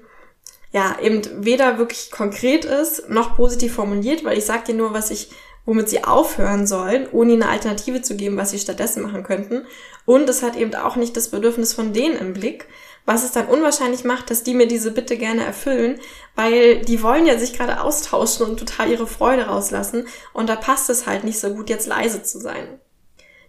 ja 0.72 0.98
eben 1.00 1.22
weder 1.46 1.78
wirklich 1.78 2.10
konkret 2.10 2.66
ist 2.66 3.08
noch 3.10 3.36
positiv 3.36 3.76
formuliert, 3.76 4.26
weil 4.26 4.38
ich 4.38 4.46
sage 4.46 4.64
dir 4.68 4.76
nur, 4.76 4.94
was 4.94 5.12
ich 5.12 5.30
womit 5.66 5.90
sie 5.90 6.04
aufhören 6.04 6.68
sollen, 6.68 7.08
ohne 7.12 7.34
ihnen 7.34 7.44
eine 7.44 7.52
Alternative 7.52 8.02
zu 8.02 8.16
geben, 8.16 8.38
was 8.38 8.52
sie 8.52 8.60
stattdessen 8.60 9.04
machen 9.04 9.24
könnten. 9.24 9.66
Und 10.06 10.28
es 10.30 10.44
hat 10.44 10.58
eben 10.58 10.76
auch 10.76 10.96
nicht 10.96 11.16
das 11.16 11.30
Bedürfnis 11.30 11.74
von 11.74 11.94
denen 11.94 12.18
im 12.18 12.34
Blick, 12.34 12.68
was 13.06 13.24
es 13.24 13.32
dann 13.32 13.48
unwahrscheinlich 13.48 14.04
macht, 14.04 14.30
dass 14.30 14.44
die 14.44 14.54
mir 14.54 14.68
diese 14.68 14.92
Bitte 14.92 15.18
gerne 15.18 15.46
erfüllen, 15.46 16.00
weil 16.36 16.82
die 16.82 17.02
wollen 17.04 17.26
ja 17.26 17.38
sich 17.38 17.54
gerade 17.54 17.82
austauschen 17.82 18.46
und 18.46 18.58
total 18.58 18.90
ihre 18.90 19.08
Freude 19.08 19.48
rauslassen. 19.48 20.08
Und 20.32 20.48
da 20.48 20.56
passt 20.56 20.90
es 20.90 21.06
halt 21.06 21.24
nicht 21.24 21.40
so 21.40 21.54
gut, 21.54 21.70
jetzt 21.70 21.88
leise 21.88 22.24
zu 22.24 22.40
sein. 22.40 22.80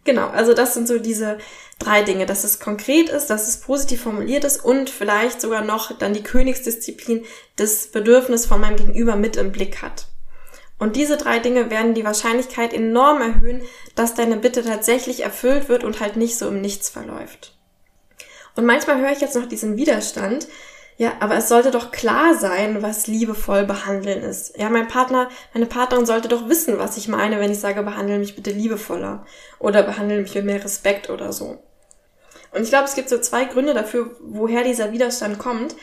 Genau, 0.04 0.28
also 0.28 0.52
das 0.52 0.74
sind 0.74 0.86
so 0.86 0.98
diese 0.98 1.38
drei 1.78 2.02
Dinge, 2.02 2.26
dass 2.26 2.44
es 2.44 2.60
konkret 2.60 3.08
ist, 3.08 3.28
dass 3.28 3.48
es 3.48 3.58
positiv 3.58 4.02
formuliert 4.02 4.44
ist 4.44 4.62
und 4.62 4.90
vielleicht 4.90 5.40
sogar 5.40 5.62
noch 5.62 5.96
dann 5.96 6.12
die 6.12 6.22
Königsdisziplin 6.22 7.24
das 7.56 7.86
Bedürfnis 7.86 8.44
von 8.44 8.60
meinem 8.60 8.76
Gegenüber 8.76 9.16
mit 9.16 9.36
im 9.36 9.50
Blick 9.50 9.80
hat. 9.82 10.06
Und 10.78 10.96
diese 10.96 11.16
drei 11.16 11.38
Dinge 11.38 11.70
werden 11.70 11.94
die 11.94 12.04
Wahrscheinlichkeit 12.04 12.74
enorm 12.74 13.22
erhöhen, 13.22 13.62
dass 13.94 14.14
deine 14.14 14.36
Bitte 14.36 14.62
tatsächlich 14.62 15.22
erfüllt 15.22 15.68
wird 15.68 15.84
und 15.84 16.00
halt 16.00 16.16
nicht 16.16 16.36
so 16.36 16.48
im 16.48 16.60
Nichts 16.60 16.90
verläuft. 16.90 17.53
Und 18.56 18.64
manchmal 18.66 19.00
höre 19.00 19.12
ich 19.12 19.20
jetzt 19.20 19.36
noch 19.36 19.46
diesen 19.46 19.76
Widerstand, 19.76 20.48
ja, 20.96 21.14
aber 21.18 21.36
es 21.36 21.48
sollte 21.48 21.72
doch 21.72 21.90
klar 21.90 22.36
sein, 22.38 22.80
was 22.82 23.08
liebevoll 23.08 23.64
behandeln 23.64 24.22
ist. 24.22 24.56
Ja, 24.56 24.70
mein 24.70 24.86
Partner, 24.86 25.28
meine 25.52 25.66
Partnerin 25.66 26.06
sollte 26.06 26.28
doch 26.28 26.48
wissen, 26.48 26.78
was 26.78 26.96
ich 26.96 27.08
meine, 27.08 27.40
wenn 27.40 27.50
ich 27.50 27.58
sage, 27.58 27.82
behandle 27.82 28.18
mich 28.18 28.36
bitte 28.36 28.50
liebevoller 28.52 29.26
oder 29.58 29.82
behandle 29.82 30.20
mich 30.20 30.34
mit 30.36 30.44
mehr 30.44 30.62
Respekt 30.62 31.10
oder 31.10 31.32
so. 31.32 31.58
Und 32.52 32.62
ich 32.62 32.68
glaube, 32.68 32.84
es 32.84 32.94
gibt 32.94 33.08
so 33.08 33.18
zwei 33.18 33.44
Gründe 33.44 33.74
dafür, 33.74 34.14
woher 34.20 34.62
dieser 34.62 34.92
Widerstand 34.92 35.40
kommt. 35.40 35.74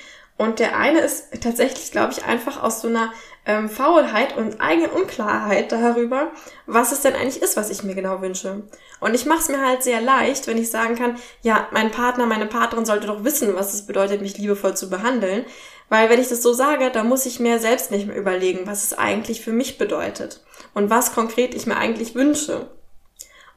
Und 0.42 0.58
der 0.58 0.76
eine 0.76 1.02
ist 1.02 1.40
tatsächlich, 1.40 1.92
glaube 1.92 2.14
ich, 2.14 2.26
einfach 2.26 2.64
aus 2.64 2.82
so 2.82 2.88
einer 2.88 3.14
ähm, 3.46 3.70
Faulheit 3.70 4.36
und 4.36 4.60
eigenen 4.60 4.90
Unklarheit 4.90 5.72
darüber, 5.72 6.32
was 6.66 6.92
es 6.92 7.02
denn 7.02 7.14
eigentlich 7.14 7.44
ist, 7.44 7.58
was 7.58 7.70
ich 7.70 7.84
mir 7.84 7.94
genau 7.94 8.22
wünsche. 8.22 8.64
Und 9.00 9.14
ich 9.14 9.28
mache 9.28 9.42
es 9.42 9.50
mir 9.50 9.64
halt 9.64 9.84
sehr 9.84 10.02
leicht, 10.02 10.48
wenn 10.48 10.58
ich 10.58 10.72
sagen 10.72 10.96
kann, 10.96 11.20
ja, 11.44 11.68
mein 11.70 11.92
Partner, 11.92 12.26
meine 12.26 12.48
Partnerin 12.48 12.88
sollte 12.88 13.06
doch 13.06 13.24
wissen, 13.24 13.54
was 13.56 13.76
es 13.76 13.86
bedeutet, 13.86 14.24
mich 14.24 14.36
liebevoll 14.40 14.76
zu 14.76 14.90
behandeln. 14.90 15.46
Weil 15.90 16.10
wenn 16.10 16.20
ich 16.20 16.30
das 16.30 16.42
so 16.42 16.54
sage, 16.54 16.90
dann 16.90 17.08
muss 17.08 17.28
ich 17.28 17.40
mir 17.40 17.60
selbst 17.60 17.92
nicht 17.92 18.08
mehr 18.08 18.18
überlegen, 18.18 18.66
was 18.66 18.84
es 18.84 18.98
eigentlich 18.98 19.42
für 19.42 19.54
mich 19.54 19.78
bedeutet 19.78 20.42
und 20.74 20.90
was 20.90 21.14
konkret 21.14 21.54
ich 21.54 21.68
mir 21.68 21.78
eigentlich 21.78 22.16
wünsche. 22.16 22.68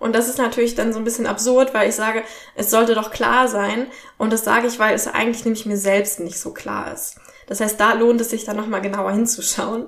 Und 0.04 0.14
das 0.14 0.28
ist 0.28 0.36
natürlich 0.36 0.74
dann 0.74 0.92
so 0.92 0.98
ein 0.98 1.04
bisschen 1.04 1.24
absurd, 1.24 1.72
weil 1.72 1.88
ich 1.88 1.94
sage, 1.94 2.24
es 2.56 2.68
sollte 2.68 2.94
doch 2.94 3.10
klar 3.10 3.48
sein. 3.48 3.86
Und 4.18 4.34
das 4.34 4.44
sage 4.44 4.66
ich, 4.66 4.78
weil 4.78 4.94
es 4.94 5.08
eigentlich 5.08 5.46
nämlich 5.46 5.64
mir 5.64 5.78
selbst 5.78 6.20
nicht 6.20 6.38
so 6.38 6.52
klar 6.52 6.92
ist. 6.92 7.16
Das 7.46 7.60
heißt, 7.60 7.80
da 7.80 7.94
lohnt 7.94 8.20
es 8.20 8.28
sich 8.28 8.44
dann 8.44 8.58
nochmal 8.58 8.82
genauer 8.82 9.12
hinzuschauen. 9.12 9.86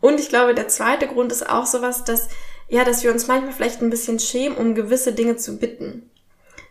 Und 0.00 0.18
ich 0.18 0.28
glaube, 0.28 0.56
der 0.56 0.66
zweite 0.66 1.06
Grund 1.06 1.30
ist 1.30 1.48
auch 1.48 1.66
sowas, 1.66 2.02
dass, 2.02 2.26
ja, 2.68 2.82
dass 2.82 3.04
wir 3.04 3.12
uns 3.12 3.28
manchmal 3.28 3.52
vielleicht 3.52 3.82
ein 3.82 3.90
bisschen 3.90 4.18
schämen, 4.18 4.58
um 4.58 4.74
gewisse 4.74 5.12
Dinge 5.12 5.36
zu 5.36 5.58
bitten. 5.58 6.10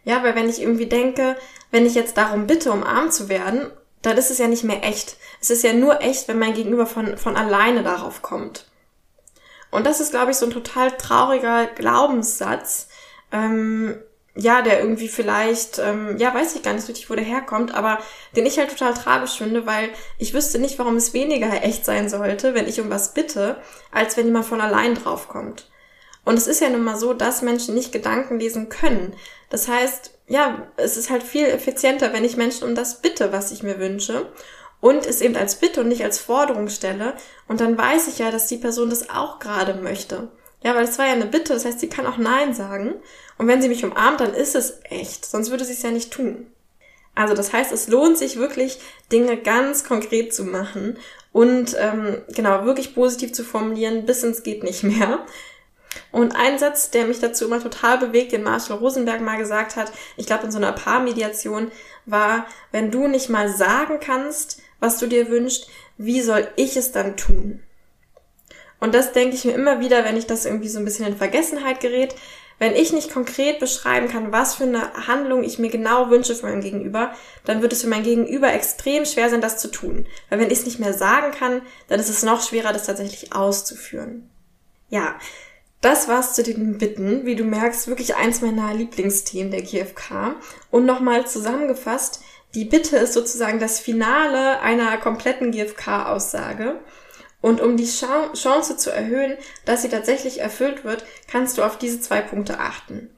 Ja, 0.03 0.21
weil 0.21 0.35
wenn 0.35 0.49
ich 0.49 0.61
irgendwie 0.61 0.87
denke, 0.87 1.37
wenn 1.71 1.85
ich 1.85 1.95
jetzt 1.95 2.17
darum 2.17 2.45
bitte, 2.45 2.73
umarmt 2.73 3.13
zu 3.13 3.29
werden, 3.29 3.71
dann 4.01 4.17
ist 4.17 4.31
es 4.31 4.37
ja 4.37 4.49
nicht 4.49 4.65
mehr 4.65 4.83
echt. 4.83 5.15
Es 5.39 5.49
ist 5.49 5.63
ja 5.63 5.71
nur 5.71 6.01
echt, 6.01 6.27
wenn 6.27 6.39
mein 6.39 6.55
Gegenüber 6.55 6.87
von, 6.87 7.17
von 7.17 7.37
alleine 7.37 7.83
darauf 7.83 8.21
kommt. 8.21 8.65
Und 9.71 9.85
das 9.87 9.99
ist, 10.01 10.11
glaube 10.11 10.31
ich, 10.31 10.37
so 10.37 10.45
ein 10.45 10.51
total 10.51 10.91
trauriger 10.91 11.65
Glaubenssatz, 11.65 12.89
ähm, 13.31 13.97
ja, 14.35 14.61
der 14.61 14.79
irgendwie 14.79 15.09
vielleicht, 15.09 15.79
ähm, 15.79 16.17
ja, 16.17 16.33
weiß 16.33 16.55
ich 16.55 16.63
gar 16.63 16.73
nicht 16.73 16.87
richtig, 16.87 17.09
wo 17.09 17.15
der 17.15 17.23
herkommt, 17.25 17.73
aber 17.73 17.99
den 18.35 18.45
ich 18.45 18.57
halt 18.57 18.69
total 18.69 18.93
tragisch 18.93 19.37
finde, 19.37 19.65
weil 19.65 19.89
ich 20.19 20.33
wüsste 20.33 20.59
nicht, 20.59 20.79
warum 20.79 20.95
es 20.95 21.13
weniger 21.13 21.63
echt 21.63 21.85
sein 21.85 22.07
sollte, 22.09 22.53
wenn 22.53 22.67
ich 22.67 22.79
um 22.79 22.89
was 22.89 23.13
bitte, 23.13 23.57
als 23.91 24.15
wenn 24.15 24.27
jemand 24.27 24.45
von 24.45 24.61
allein 24.61 24.95
draufkommt. 24.95 25.69
Und 26.23 26.37
es 26.37 26.47
ist 26.47 26.61
ja 26.61 26.69
nun 26.69 26.83
mal 26.83 26.97
so, 26.97 27.13
dass 27.13 27.41
Menschen 27.41 27.75
nicht 27.75 27.91
Gedanken 27.91 28.39
lesen 28.39 28.69
können. 28.69 29.15
Das 29.49 29.67
heißt, 29.67 30.17
ja, 30.27 30.67
es 30.77 30.95
ist 30.95 31.09
halt 31.09 31.23
viel 31.23 31.47
effizienter, 31.47 32.13
wenn 32.13 32.23
ich 32.23 32.37
Menschen 32.37 32.67
um 32.67 32.75
das 32.75 33.01
bitte, 33.01 33.33
was 33.33 33.51
ich 33.51 33.63
mir 33.63 33.79
wünsche 33.79 34.31
und 34.81 35.05
es 35.05 35.21
eben 35.21 35.37
als 35.37 35.55
Bitte 35.55 35.81
und 35.81 35.87
nicht 35.87 36.03
als 36.03 36.19
Forderung 36.19 36.67
stelle. 36.67 37.13
Und 37.47 37.61
dann 37.61 37.77
weiß 37.77 38.07
ich 38.07 38.17
ja, 38.17 38.31
dass 38.31 38.47
die 38.47 38.57
Person 38.57 38.89
das 38.89 39.09
auch 39.09 39.39
gerade 39.39 39.75
möchte. 39.75 40.29
Ja, 40.63 40.75
weil 40.75 40.83
es 40.83 40.99
war 40.99 41.05
ja 41.05 41.13
eine 41.13 41.25
Bitte, 41.25 41.53
das 41.53 41.65
heißt, 41.65 41.79
sie 41.79 41.89
kann 41.89 42.05
auch 42.05 42.17
Nein 42.17 42.53
sagen. 42.53 42.95
Und 43.37 43.47
wenn 43.47 43.61
sie 43.61 43.69
mich 43.69 43.85
umarmt, 43.85 44.19
dann 44.19 44.33
ist 44.33 44.55
es 44.55 44.79
echt, 44.83 45.25
sonst 45.25 45.49
würde 45.49 45.65
sie 45.65 45.73
es 45.73 45.81
ja 45.81 45.91
nicht 45.91 46.11
tun. 46.11 46.47
Also 47.15 47.33
das 47.33 47.53
heißt, 47.53 47.71
es 47.71 47.87
lohnt 47.87 48.17
sich 48.17 48.37
wirklich, 48.37 48.79
Dinge 49.11 49.37
ganz 49.37 49.83
konkret 49.83 50.33
zu 50.33 50.43
machen 50.45 50.97
und 51.31 51.75
ähm, 51.77 52.21
genau 52.29 52.65
wirklich 52.65 52.95
positiv 52.95 53.33
zu 53.33 53.43
formulieren, 53.43 54.05
bis 54.05 54.23
ins 54.23 54.43
geht 54.43 54.63
nicht 54.63 54.83
mehr. 54.83 55.25
Und 56.11 56.35
ein 56.35 56.57
Satz, 56.57 56.89
der 56.89 57.05
mich 57.05 57.19
dazu 57.19 57.45
immer 57.45 57.61
total 57.61 57.97
bewegt, 57.97 58.31
den 58.31 58.43
Marshall 58.43 58.77
Rosenberg 58.77 59.21
mal 59.21 59.37
gesagt 59.37 59.75
hat, 59.75 59.91
ich 60.15 60.25
glaube 60.25 60.45
in 60.45 60.51
so 60.51 60.57
einer 60.57 60.71
Paarmediation, 60.71 61.71
war, 62.05 62.47
wenn 62.71 62.91
du 62.91 63.07
nicht 63.07 63.29
mal 63.29 63.49
sagen 63.49 63.99
kannst, 63.99 64.61
was 64.81 64.97
du 64.99 65.07
dir 65.07 65.29
wünschst, 65.29 65.69
wie 65.97 66.21
soll 66.21 66.49
ich 66.57 66.75
es 66.75 66.91
dann 66.91 67.15
tun? 67.15 67.61
Und 68.81 68.93
das 68.95 69.13
denke 69.13 69.35
ich 69.35 69.45
mir 69.45 69.53
immer 69.53 69.79
wieder, 69.79 70.03
wenn 70.03 70.17
ich 70.17 70.25
das 70.25 70.45
irgendwie 70.45 70.67
so 70.67 70.79
ein 70.79 70.85
bisschen 70.85 71.05
in 71.05 71.15
Vergessenheit 71.15 71.79
gerät. 71.79 72.15
Wenn 72.57 72.75
ich 72.75 72.91
nicht 72.91 73.11
konkret 73.11 73.59
beschreiben 73.59 74.07
kann, 74.07 74.31
was 74.31 74.55
für 74.55 74.63
eine 74.63 74.93
Handlung 75.07 75.43
ich 75.43 75.57
mir 75.57 75.69
genau 75.69 76.09
wünsche 76.09 76.35
von 76.35 76.49
meinem 76.49 76.61
Gegenüber, 76.61 77.13
dann 77.45 77.61
wird 77.61 77.73
es 77.73 77.81
für 77.81 77.87
mein 77.87 78.03
Gegenüber 78.03 78.53
extrem 78.53 79.05
schwer 79.05 79.29
sein, 79.29 79.41
das 79.41 79.57
zu 79.57 79.69
tun. 79.69 80.05
Weil 80.29 80.39
wenn 80.39 80.51
ich 80.51 80.59
es 80.59 80.65
nicht 80.65 80.79
mehr 80.79 80.93
sagen 80.93 81.31
kann, 81.31 81.61
dann 81.87 81.99
ist 81.99 82.09
es 82.09 82.23
noch 82.23 82.41
schwerer, 82.41 82.73
das 82.73 82.85
tatsächlich 82.85 83.33
auszuführen. 83.33 84.29
Ja, 84.89 85.15
das 85.81 86.07
war's 86.07 86.35
zu 86.35 86.43
den 86.43 86.77
Bitten. 86.77 87.25
Wie 87.25 87.35
du 87.35 87.43
merkst, 87.43 87.87
wirklich 87.87 88.15
eins 88.15 88.41
meiner 88.41 88.73
Lieblingsthemen 88.73 89.51
der 89.51 89.63
GfK. 89.63 90.35
Und 90.69 90.85
nochmal 90.85 91.25
zusammengefasst, 91.25 92.21
die 92.53 92.65
Bitte 92.65 92.97
ist 92.97 93.13
sozusagen 93.13 93.59
das 93.59 93.79
Finale 93.79 94.59
einer 94.59 94.97
kompletten 94.97 95.51
GfK-Aussage. 95.51 96.79
Und 97.41 97.59
um 97.59 97.75
die 97.75 97.89
Chance 97.89 98.77
zu 98.77 98.91
erhöhen, 98.91 99.35
dass 99.65 99.81
sie 99.81 99.89
tatsächlich 99.89 100.41
erfüllt 100.41 100.83
wird, 100.83 101.03
kannst 101.27 101.57
du 101.57 101.63
auf 101.63 101.77
diese 101.77 101.99
zwei 101.99 102.21
Punkte 102.21 102.59
achten. 102.59 103.09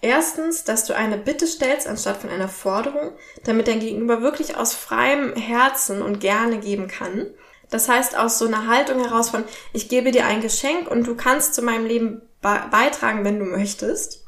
Erstens, 0.00 0.64
dass 0.64 0.84
du 0.84 0.94
eine 0.94 1.16
Bitte 1.16 1.46
stellst 1.46 1.86
anstatt 1.86 2.18
von 2.18 2.30
einer 2.30 2.48
Forderung, 2.48 3.12
damit 3.44 3.68
dein 3.68 3.80
Gegenüber 3.80 4.22
wirklich 4.22 4.56
aus 4.56 4.74
freiem 4.74 5.34
Herzen 5.34 6.02
und 6.02 6.20
gerne 6.20 6.58
geben 6.58 6.88
kann. 6.88 7.26
Das 7.70 7.88
heißt, 7.88 8.16
aus 8.16 8.38
so 8.38 8.46
einer 8.46 8.66
Haltung 8.66 9.02
heraus 9.04 9.30
von, 9.30 9.44
ich 9.72 9.88
gebe 9.88 10.10
dir 10.10 10.26
ein 10.26 10.40
Geschenk 10.40 10.88
und 10.88 11.06
du 11.06 11.14
kannst 11.14 11.54
zu 11.54 11.62
meinem 11.62 11.86
Leben 11.86 12.22
beitragen, 12.40 13.24
wenn 13.24 13.38
du 13.38 13.44
möchtest. 13.44 14.24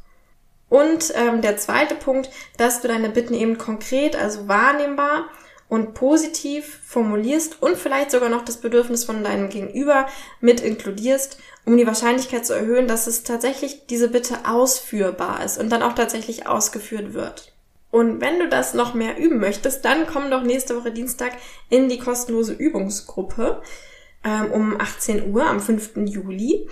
Und 0.71 1.13
ähm, 1.17 1.43
der 1.43 1.59
zweite 1.59 1.95
Punkt, 1.95 2.31
dass 2.57 2.81
du 2.81 2.89
deine 2.89 3.11
Bitten 3.11 3.35
eben 3.35 3.59
konkret, 3.59 4.17
also 4.17 4.49
wahrnehmbar 4.49 5.29
und 5.69 5.95
positiv 5.95 6.81
formulierst 6.85 7.61
und 7.61 7.77
vielleicht 7.77 8.11
sogar 8.11 8.29
noch 8.29 8.45
das 8.45 8.57
Bedürfnis 8.57 9.05
von 9.05 9.23
deinem 9.23 9.51
Gegenüber 9.51 10.07
mit 10.41 10.61
inkludierst, 10.61 11.39
um 11.67 11.77
die 11.77 11.87
Wahrscheinlichkeit 11.87 12.47
zu 12.47 12.55
erhöhen, 12.55 12.89
dass 12.89 13.07
es 13.07 13.25
tatsächlich 13.25 13.87
diese 13.87 14.09
Bitte 14.09 14.39
ausführbar 14.49 15.45
ist 15.45 15.59
und 15.59 15.71
dann 15.71 15.83
auch 15.83 15.95
tatsächlich 15.95 16.47
ausgeführt 16.47 17.15
wird. 17.15 17.53
Und 17.91 18.21
wenn 18.21 18.39
du 18.39 18.49
das 18.49 18.73
noch 18.73 18.95
mehr 18.95 19.19
üben 19.19 19.39
möchtest, 19.39 19.85
dann 19.85 20.07
komm 20.07 20.31
doch 20.31 20.43
nächste 20.43 20.77
Woche 20.77 20.93
Dienstag 20.93 21.33
in 21.69 21.89
die 21.89 21.99
kostenlose 21.99 22.53
Übungsgruppe 22.53 23.63
ähm, 24.25 24.53
um 24.53 24.81
18 24.81 25.33
Uhr 25.33 25.47
am 25.47 25.61
5. 25.61 25.97
Juli. 26.07 26.69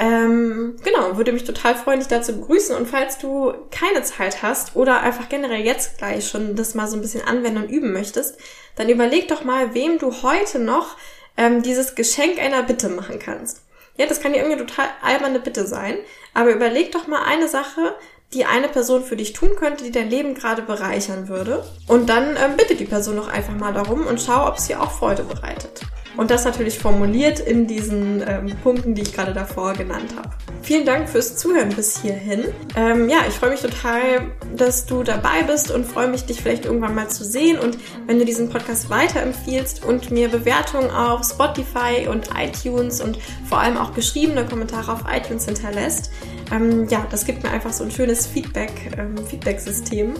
Ähm, 0.00 0.76
genau, 0.82 1.18
würde 1.18 1.30
mich 1.30 1.44
total 1.44 1.74
freuen, 1.74 1.98
dich 1.98 2.08
da 2.08 2.22
zu 2.22 2.32
begrüßen. 2.32 2.74
Und 2.74 2.88
falls 2.88 3.18
du 3.18 3.52
keine 3.70 4.02
Zeit 4.02 4.42
hast 4.42 4.74
oder 4.74 5.02
einfach 5.02 5.28
generell 5.28 5.60
jetzt 5.60 5.98
gleich 5.98 6.26
schon 6.26 6.56
das 6.56 6.74
mal 6.74 6.88
so 6.88 6.96
ein 6.96 7.02
bisschen 7.02 7.26
anwenden 7.26 7.64
und 7.64 7.70
üben 7.70 7.92
möchtest, 7.92 8.38
dann 8.76 8.88
überleg 8.88 9.28
doch 9.28 9.44
mal, 9.44 9.74
wem 9.74 9.98
du 9.98 10.22
heute 10.22 10.58
noch 10.58 10.96
ähm, 11.36 11.62
dieses 11.62 11.94
Geschenk 11.94 12.38
einer 12.38 12.62
Bitte 12.62 12.88
machen 12.88 13.18
kannst. 13.18 13.60
Ja, 13.98 14.06
das 14.06 14.22
kann 14.22 14.32
ja 14.32 14.42
irgendwie 14.42 14.64
total 14.64 14.86
alberne 15.02 15.38
Bitte 15.38 15.66
sein, 15.66 15.98
aber 16.32 16.52
überleg 16.52 16.92
doch 16.92 17.06
mal 17.06 17.22
eine 17.24 17.48
Sache, 17.48 17.94
die 18.32 18.46
eine 18.46 18.68
Person 18.68 19.04
für 19.04 19.16
dich 19.16 19.34
tun 19.34 19.50
könnte, 19.56 19.84
die 19.84 19.90
dein 19.90 20.08
Leben 20.08 20.34
gerade 20.34 20.62
bereichern 20.62 21.28
würde. 21.28 21.62
Und 21.88 22.08
dann 22.08 22.38
ähm, 22.38 22.56
bitte 22.56 22.74
die 22.74 22.86
Person 22.86 23.16
noch 23.16 23.28
einfach 23.28 23.54
mal 23.54 23.74
darum 23.74 24.06
und 24.06 24.18
schau, 24.18 24.48
ob 24.48 24.56
es 24.56 24.70
ihr 24.70 24.80
auch 24.80 24.92
Freude 24.92 25.24
bereitet. 25.24 25.82
Und 26.20 26.30
das 26.30 26.44
natürlich 26.44 26.78
formuliert 26.78 27.40
in 27.40 27.66
diesen 27.66 28.22
ähm, 28.28 28.54
Punkten, 28.62 28.94
die 28.94 29.00
ich 29.00 29.14
gerade 29.14 29.32
davor 29.32 29.72
genannt 29.72 30.14
habe. 30.18 30.28
Vielen 30.60 30.84
Dank 30.84 31.08
fürs 31.08 31.38
Zuhören 31.38 31.70
bis 31.70 32.02
hierhin. 32.02 32.44
Ähm, 32.76 33.08
ja, 33.08 33.20
ich 33.26 33.32
freue 33.32 33.52
mich 33.52 33.62
total, 33.62 34.30
dass 34.54 34.84
du 34.84 35.02
dabei 35.02 35.44
bist 35.44 35.70
und 35.70 35.86
freue 35.86 36.08
mich, 36.08 36.26
dich 36.26 36.42
vielleicht 36.42 36.66
irgendwann 36.66 36.94
mal 36.94 37.08
zu 37.08 37.24
sehen. 37.24 37.58
Und 37.58 37.78
wenn 38.06 38.18
du 38.18 38.26
diesen 38.26 38.50
Podcast 38.50 38.90
weiterempfiehlst 38.90 39.82
und 39.82 40.10
mir 40.10 40.28
Bewertungen 40.28 40.90
auf 40.90 41.24
Spotify 41.24 42.06
und 42.06 42.28
iTunes 42.38 43.00
und 43.00 43.18
vor 43.48 43.60
allem 43.60 43.78
auch 43.78 43.94
geschriebene 43.94 44.44
Kommentare 44.44 44.92
auf 44.92 45.04
iTunes 45.10 45.46
hinterlässt, 45.46 46.10
ähm, 46.52 46.86
ja, 46.90 47.06
das 47.10 47.24
gibt 47.24 47.42
mir 47.42 47.50
einfach 47.50 47.72
so 47.72 47.82
ein 47.82 47.90
schönes 47.90 48.26
Feedback, 48.26 48.92
ähm, 48.98 49.16
Feedback-System. 49.26 50.12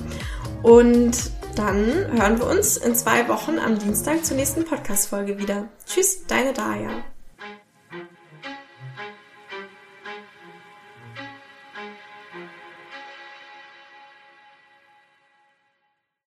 Und 0.62 1.30
dann 1.54 2.10
hören 2.12 2.38
wir 2.38 2.46
uns 2.46 2.76
in 2.76 2.94
zwei 2.94 3.28
Wochen 3.28 3.58
am 3.58 3.78
Dienstag 3.78 4.24
zur 4.24 4.36
nächsten 4.36 4.64
Podcast-Folge 4.64 5.38
wieder. 5.38 5.68
Tschüss, 5.86 6.26
deine 6.26 6.52
Daya. 6.52 6.90